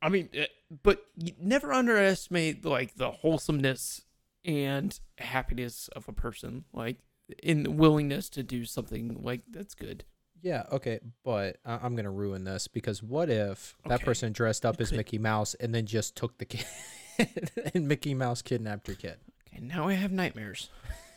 [0.00, 0.44] I mean, uh,
[0.82, 4.02] but you never underestimate like the wholesomeness
[4.44, 6.98] and happiness of a person, like
[7.42, 10.04] in willingness to do something like that's good.
[10.40, 14.04] yeah, okay, but I- I'm gonna ruin this because what if that Okay.
[14.04, 16.64] person dressed up as Mickey Mouse and then just took the kid
[17.74, 19.18] and Mickey Mouse kidnapped your kid?
[19.48, 20.70] Okay, now I have nightmares.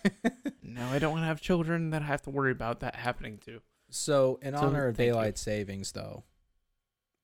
[0.64, 3.38] now I don't want to have children that I have to worry about that happening
[3.46, 3.62] to.
[3.92, 5.14] So, in So, honor of thank you.
[5.14, 6.24] daylight savings, though,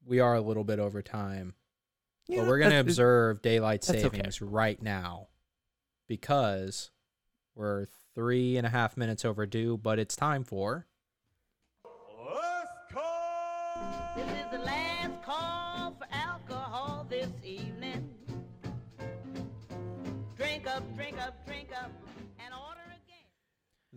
[0.07, 1.53] we are a little bit over time,
[2.27, 4.17] Yeah, but we're gonna observe daylight that's okay.
[4.17, 5.27] savings right now
[6.07, 6.91] because
[7.55, 7.85] we're
[8.15, 9.77] three and a half minutes overdue.
[9.77, 10.87] But it's time for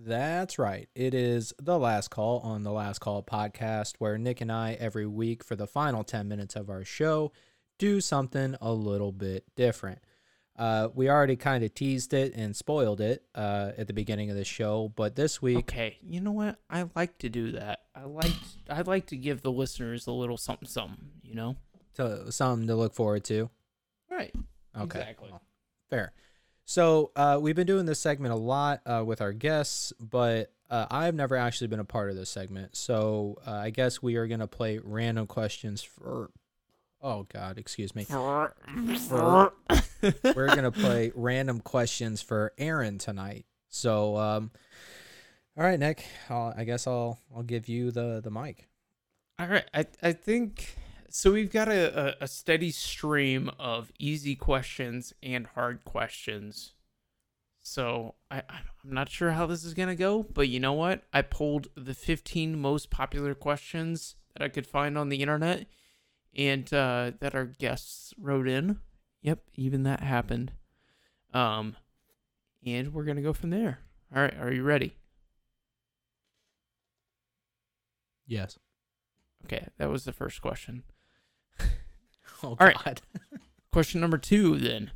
[0.06, 0.88] That's right.
[0.94, 5.06] It is the last call on the Last Call podcast, where Nick and I, every
[5.06, 7.32] week for the final 10 minutes of our show,
[7.78, 9.98] do something a little bit different.
[10.58, 14.36] Uh, we already kind of teased it and spoiled it uh, at the beginning of
[14.36, 16.56] the show, but this week, Okay, you know what?
[16.70, 17.80] I like to do that.
[17.94, 18.32] I like
[18.70, 21.10] I like to give the listeners a little something, something.
[21.22, 21.56] You know?
[21.94, 23.50] so, something to look forward to.
[24.10, 24.34] Right.
[24.76, 25.00] Okay.
[25.00, 25.30] Exactly.
[25.90, 26.12] fair.
[26.70, 30.86] So uh, we've been doing this segment a lot uh, with our guests, but uh,
[30.88, 32.76] I've never actually been a part of this segment.
[32.76, 36.30] So uh, I guess we are gonna play random questions for.
[37.02, 38.04] Oh God, excuse me.
[38.04, 39.52] For-
[40.36, 43.46] We're gonna play random questions for Aaron tonight.
[43.68, 44.52] So, um,
[45.56, 46.04] all All right, Nick.
[46.28, 48.68] I'll, I guess I'll I'll give you the the mic.
[49.40, 50.76] All right, I I think
[51.10, 51.32] so.
[51.32, 56.72] We've got a, a, steady stream of easy questions and hard questions.
[57.60, 61.02] So I I'm not sure how this is gonna go, but you know what?
[61.12, 65.66] I pulled the 15 most popular questions that I could find on the internet,
[66.34, 68.78] and uh, that our guests wrote in.
[69.22, 70.52] Yep, even that happened.
[71.34, 71.76] Um,
[72.64, 73.80] and we're gonna go from there.
[74.14, 74.96] All right, are you ready?
[78.26, 78.58] Yes.
[79.44, 80.84] Okay, that was the first question.
[82.44, 83.02] Oh All right.
[83.72, 84.92] Question number two, then.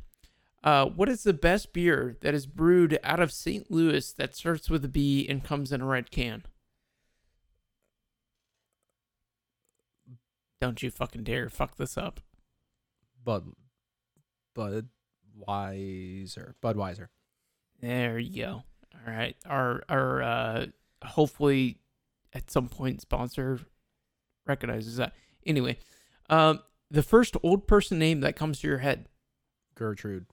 [0.63, 3.69] Uh, what is the best beer that is brewed out of St.
[3.69, 6.43] Louis that starts with a B and comes in a red can?
[10.59, 12.19] Don't you fucking dare fuck this up.
[13.23, 13.53] Bud.
[14.57, 14.87] Budweiser.
[16.63, 17.09] Budweiser.
[17.81, 18.63] There you go.
[18.93, 19.35] All right.
[19.45, 20.65] Our our uh
[21.03, 21.77] hopefully
[22.33, 23.59] at some point sponsor
[24.47, 25.13] recognizes that.
[25.45, 25.77] Anyway,
[26.29, 26.61] um
[26.91, 29.07] the first old person name that comes to your head.
[29.75, 30.25] Gertrude.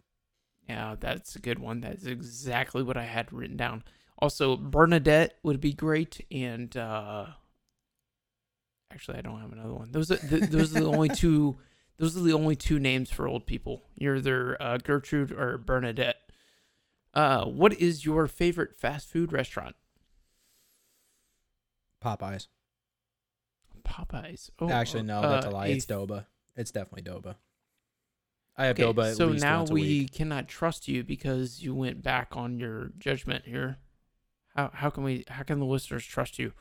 [0.69, 1.81] Yeah, that's a good one.
[1.81, 3.83] That's exactly what I had written down.
[4.19, 7.27] Also, Bernadette would be great, and uh
[8.93, 9.91] actually, I don't have another one.
[9.91, 11.59] Those are th- those are the only two.
[11.99, 13.83] Those are the only two names for old people.
[13.97, 16.17] You're either uh, Gertrude or Bernadette.
[17.15, 19.77] Uh, what is your favorite fast food restaurant?
[22.03, 22.49] Popeyes.
[23.85, 24.51] Popeyes.
[24.59, 25.67] Oh, Actually, no, that's uh, a lie.
[25.69, 26.27] It's Doba.
[26.57, 27.37] It's definitely Doba.
[28.57, 30.13] I have Okay, Doba at so least now once a we week.
[30.13, 33.79] cannot trust you because you went back on your judgment here.
[34.55, 36.53] How how can we how can the listeners trust you?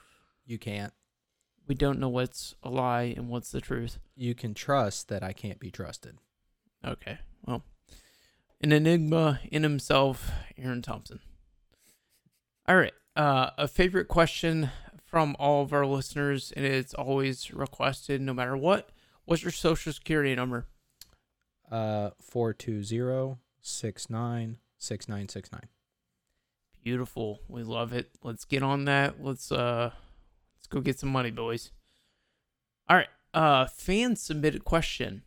[0.45, 0.93] You can't.
[1.67, 3.99] We don't know what's a lie and what's the truth.
[4.15, 6.17] You can trust that I can't be trusted.
[6.85, 7.63] Okay, well,
[8.61, 11.19] an enigma in himself, Aaron Thompson.
[12.67, 14.69] All right, uh, a favorite question
[15.05, 18.89] from all of our listeners, and it's always requested no matter what.
[19.25, 20.67] What's your social security number?
[21.69, 25.69] Uh, four two zero six nine six nine six nine.
[26.83, 27.39] Beautiful.
[27.47, 28.09] We love it.
[28.23, 29.23] Let's get on that.
[29.23, 29.91] Let's uh
[30.57, 31.71] let's go get some money, boys.
[32.89, 33.09] All right.
[33.33, 35.21] Uh fan submitted question.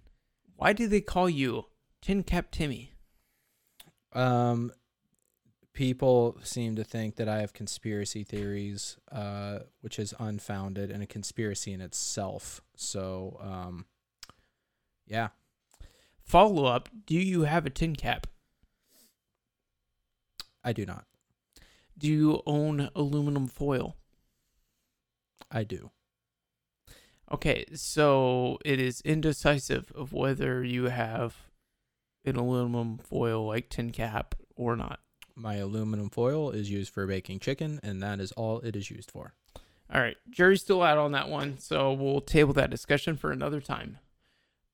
[0.56, 1.66] Why do they call you
[2.02, 2.92] Tin Cap Timmy?
[4.12, 4.72] Um,
[5.74, 11.06] people seem to think that I have conspiracy theories, uh, which is unfounded and a
[11.06, 12.62] conspiracy in itself.
[12.76, 13.86] So, um,
[15.06, 15.28] yeah,
[16.24, 18.26] Follow up, do you have a tin cap?
[20.64, 21.04] I do not.
[21.98, 23.96] Do you own aluminum foil?
[25.50, 25.90] I do.
[27.30, 31.36] Okay, so it is indecisive of whether you have
[32.24, 35.00] an aluminum foil like tin cap or not.
[35.36, 39.10] My aluminum foil is used for baking chicken, and that is all it is used
[39.10, 39.34] for.
[39.92, 43.60] All right, jury's still out on that one, so we'll table that discussion for another
[43.60, 43.98] time.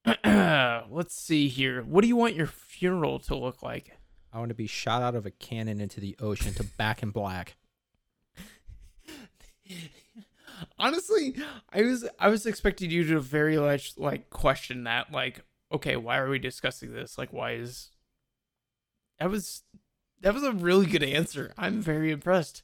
[0.25, 1.83] Let's see here.
[1.83, 3.99] What do you want your funeral to look like?
[4.33, 7.11] I want to be shot out of a cannon into the ocean to back in
[7.11, 7.57] black.
[10.79, 11.37] Honestly,
[11.73, 15.43] I was I was expecting you to very much like question that, like,
[15.73, 17.19] okay, why are we discussing this?
[17.19, 17.91] Like, why is
[19.19, 19.63] that was
[20.21, 21.53] that was a really good answer.
[21.57, 22.63] I'm very impressed.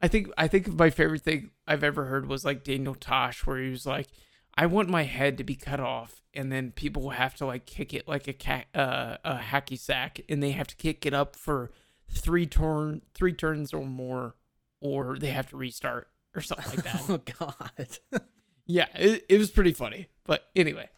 [0.00, 3.58] I think I think my favorite thing I've ever heard was like Daniel Tosh, where
[3.58, 4.08] he was like,
[4.56, 7.94] "I want my head to be cut off, and then people have to like kick
[7.94, 11.36] it like a cat, uh, a hacky sack, and they have to kick it up
[11.36, 11.70] for
[12.10, 14.34] three turn three turns or more,
[14.80, 18.22] or they have to restart or something like that." oh God.
[18.66, 20.08] yeah, it, it was pretty funny.
[20.24, 20.88] But anyway,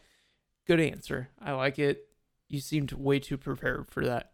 [0.67, 1.29] good answer.
[1.41, 2.09] I like it.
[2.49, 4.34] You seemed way too prepared for that.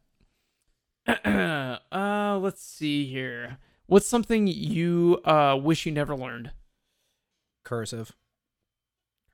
[1.93, 3.59] uh, let's see here.
[3.87, 6.53] What's something you uh wish you never learned?
[7.65, 8.13] Cursive.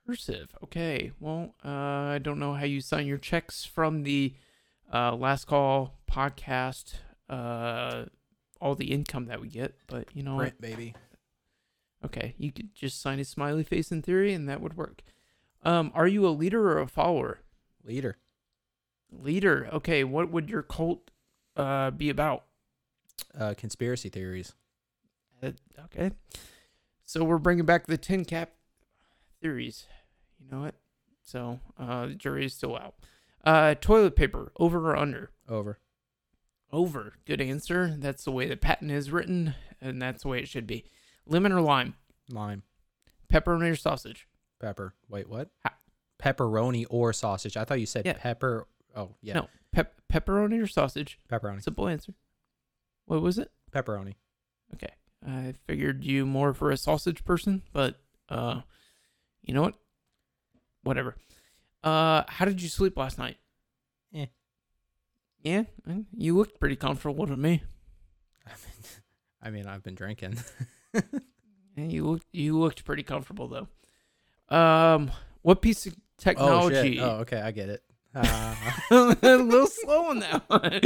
[0.05, 0.55] Cursive.
[0.63, 1.11] Okay.
[1.19, 4.33] Well, uh, I don't know how you sign your checks from the
[4.93, 6.95] uh, last call podcast.
[7.29, 8.05] Uh,
[8.59, 10.37] all the income that we get, but you know?
[10.37, 10.95] Print, baby.
[12.03, 15.03] okay, you could just sign a smiley face in theory, and that would work.
[15.63, 17.41] Um, are you a leader or a follower?
[17.83, 18.17] Leader.
[19.11, 19.69] Leader.
[19.73, 20.03] Okay.
[20.03, 21.11] What would your cult
[21.57, 22.43] uh be about?
[23.37, 24.53] Uh, conspiracy theories.
[25.41, 25.51] Uh,
[25.85, 26.11] okay.
[27.05, 28.51] So we're bringing back the tin cap
[29.41, 29.85] theories.
[30.39, 30.75] You know what?
[31.23, 32.95] So uh, the jury is still out.
[33.43, 35.31] Uh, toilet paper, over or under?
[35.47, 35.79] Over.
[36.71, 37.13] Over.
[37.25, 37.95] Good answer.
[37.97, 40.85] That's the way the patent is written, and that's the way it should be.
[41.25, 41.95] Lemon or lime?
[42.29, 42.63] Lime.
[43.31, 44.27] Pepperoni or sausage?
[44.59, 44.93] Pepper.
[45.09, 45.49] Wait, what?
[45.63, 45.75] Ha-
[46.21, 47.55] Pepperoni or sausage.
[47.57, 48.13] I thought you said Yeah.
[48.13, 48.67] pepper.
[48.95, 49.35] Oh, yeah.
[49.35, 49.47] No.
[49.71, 51.19] Pep- pepperoni or sausage?
[51.31, 51.63] Pepperoni.
[51.63, 52.13] Simple answer.
[53.05, 53.51] What was it?
[53.71, 54.15] Pepperoni.
[54.73, 54.93] Okay.
[55.25, 57.99] I figured you more for a sausage person, but
[58.29, 58.61] uh,
[59.41, 59.75] you know what?
[60.83, 61.15] Whatever.
[61.83, 63.37] Uh, how did you sleep last night?
[64.11, 64.25] Yeah.
[65.41, 67.63] Yeah, eh, you looked pretty comfortable to me.
[68.45, 68.83] I mean,
[69.41, 70.37] I mean, I've been drinking.
[71.77, 74.55] Yeah, you looked you looked pretty comfortable though.
[74.55, 75.11] Um,
[75.43, 76.75] what piece of technology?
[76.75, 76.99] Oh shit!
[76.99, 77.83] Oh, okay, I get it.
[78.19, 80.79] Uh, a little slow on that one.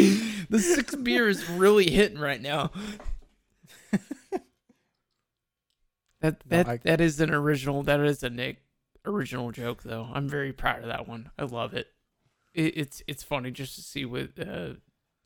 [0.49, 2.71] the six beer is really hitting right now.
[6.21, 7.81] That No, that I- that is an original.
[7.83, 8.57] That is a Nick
[9.05, 10.07] original joke, though.
[10.13, 11.31] I'm very proud of that one.
[11.37, 11.87] I love it.
[12.53, 14.77] it it's it's funny just to see what uh, the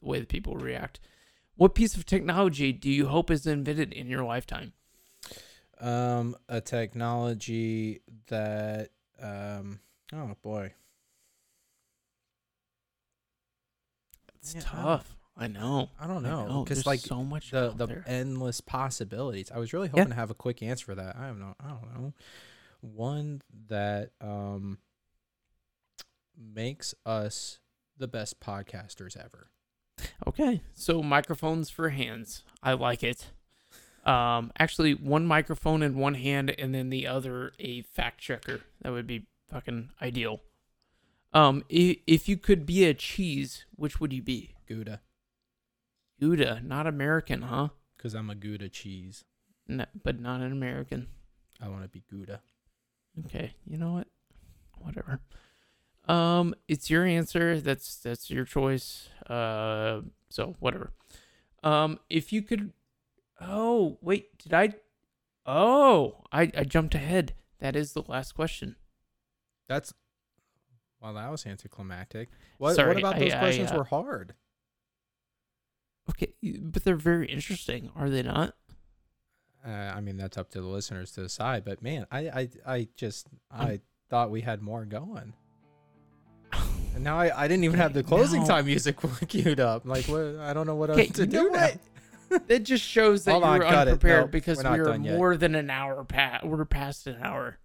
[0.01, 0.99] way that people react.
[1.57, 4.73] What piece of technology do you hope is invented in your lifetime?
[5.81, 8.91] um, a technology that
[9.21, 9.81] um,
[10.13, 10.73] oh boy,
[14.45, 15.17] It's Yeah, tough.
[15.37, 15.89] I know.
[15.99, 16.63] I don't know know.
[16.63, 18.03] because like so much the the there.
[18.07, 19.51] endless possibilities.
[19.51, 19.91] I was really Yeah.
[20.01, 21.15] hoping to have a quick answer for that.
[21.17, 21.55] I don't know.
[21.59, 22.13] I don't know.
[22.81, 24.77] One that um
[26.37, 27.59] makes us
[27.97, 29.49] the best podcasters ever.
[30.27, 32.43] Okay, so microphones for hands.
[32.61, 33.31] I like it.
[34.05, 38.61] Um, actually, one microphone in one hand, and then the other a fact checker.
[38.81, 40.41] That would be fucking ideal.
[41.35, 44.55] Um, if, if you could be a cheese, which would you be?
[44.67, 45.01] Gouda,
[46.19, 47.69] Gouda, not American, huh?
[48.05, 49.25] because I'm a Gouda cheese.
[49.67, 51.07] No, but not an American.
[51.59, 52.39] I want to be Gouda.
[53.25, 54.07] Okay, you know what?
[54.77, 55.21] Whatever.
[56.07, 57.59] Um, it's your answer.
[57.59, 59.09] That's that's your choice.
[59.27, 60.93] Uh, so whatever.
[61.63, 62.73] Um, if you could.
[63.41, 64.75] Oh wait, did I?
[65.45, 67.33] Oh, I I jumped ahead.
[67.59, 68.75] That is the last question.
[69.67, 69.93] That's
[71.01, 72.29] well, that was anticlimactic.
[72.57, 74.33] What, Sorry, what about those I, questions uh, were hard?
[76.09, 78.53] Okay, but they're very interesting, are they not?
[79.65, 81.65] Uh, I mean, that's up to the listeners to decide.
[81.65, 83.79] But man, I, I, I just, Um, I
[84.09, 85.33] thought we had more going,
[86.93, 88.47] and now I, I didn't even have the closing No.
[88.47, 89.85] time music queued up.
[89.85, 90.35] Like, what?
[90.39, 91.69] I don't know what else to do now.
[92.47, 95.03] That just shows that Hold you on, were unprepared No, because we're we are done
[95.03, 95.15] yet.
[95.15, 96.43] more than an hour past.
[96.43, 97.59] We're past an hour.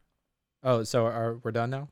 [0.62, 1.88] Oh, so are we're done now?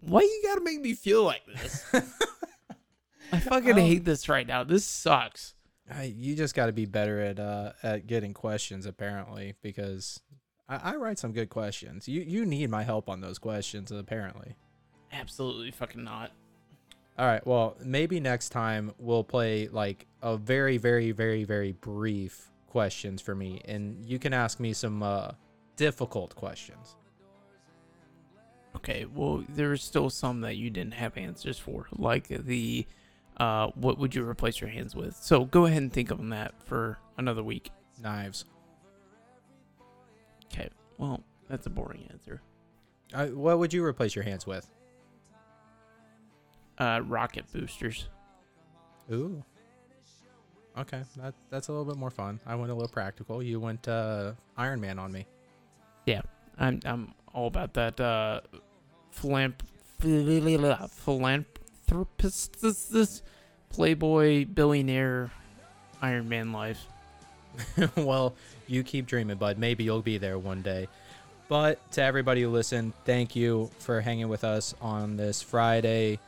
[0.00, 1.84] Why you gotta make me feel like this?
[3.32, 3.74] I fucking Oh.
[3.74, 4.64] hate this right now.
[4.64, 5.54] This sucks.
[5.90, 10.20] I, you just got to be better at uh at getting questions apparently because
[10.68, 12.06] I, I write some good questions.
[12.08, 14.54] You you need my help on those questions apparently.
[15.12, 16.32] Absolutely fucking not.
[17.18, 17.44] All right.
[17.46, 23.34] Well, maybe next time we'll play like a very, very, very, very brief questions for
[23.34, 25.32] me, and you can ask me some uh,
[25.76, 26.94] difficult questions.
[28.88, 32.86] Okay, well, there's still some that you didn't have answers for, like the
[33.36, 35.14] uh, what would you replace your hands with?
[35.14, 37.70] So go ahead and think on that for another week.
[38.02, 38.46] Knives.
[40.46, 42.40] Okay, well, that's a boring answer.
[43.12, 44.66] Uh, what would you replace your hands with?
[46.78, 48.08] Uh, rocket boosters.
[49.12, 49.44] Ooh.
[50.78, 52.40] Okay, that that's a little bit more fun.
[52.46, 53.42] I went a little practical.
[53.42, 55.26] You went uh, Iron Man on me.
[56.06, 56.22] Yeah,
[56.58, 58.00] I'm I'm all about that.
[58.00, 58.40] Uh,
[60.90, 63.22] philanthropist,
[63.70, 65.30] playboy, billionaire,
[66.00, 66.86] Iron Man life.
[67.96, 68.34] well,
[68.66, 69.58] you keep dreaming, bud.
[69.58, 70.88] Maybe you'll be there one day.
[71.48, 76.18] But to everybody who listened, thank you for hanging with us on this Friday.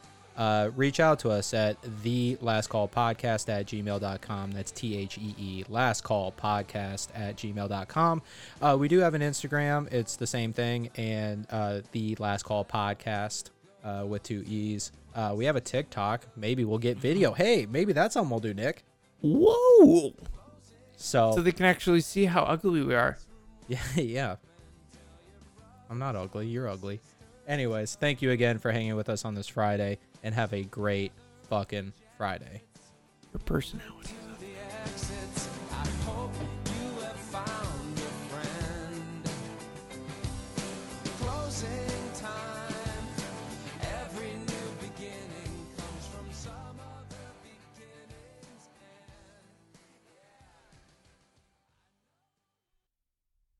[0.40, 4.52] Uh, reach out to us at the last call podcast at gmail.com.
[4.52, 8.22] That's T H E E, last call podcast at gmail.com.
[8.62, 12.64] Uh, we do have an Instagram, it's the same thing, and uh, the last call
[12.64, 13.50] podcast
[13.84, 14.92] uh, with two E's.
[15.14, 16.26] Uh, we have a TikTok.
[16.36, 17.34] Maybe we'll get video.
[17.34, 18.84] Hey, maybe that's something we'll do, Nick.
[19.20, 20.14] Whoa!
[20.96, 23.18] So, So they can actually see how ugly we are.
[23.68, 24.36] Yeah, yeah.
[25.90, 26.48] I'm not ugly.
[26.48, 27.00] You're ugly.
[27.46, 31.12] Anyways, thank you again for hanging with us on this Friday and have a great
[31.48, 32.62] fucking Friday.
[33.32, 34.14] Your personality.
[34.40, 34.46] the
[34.82, 35.48] exits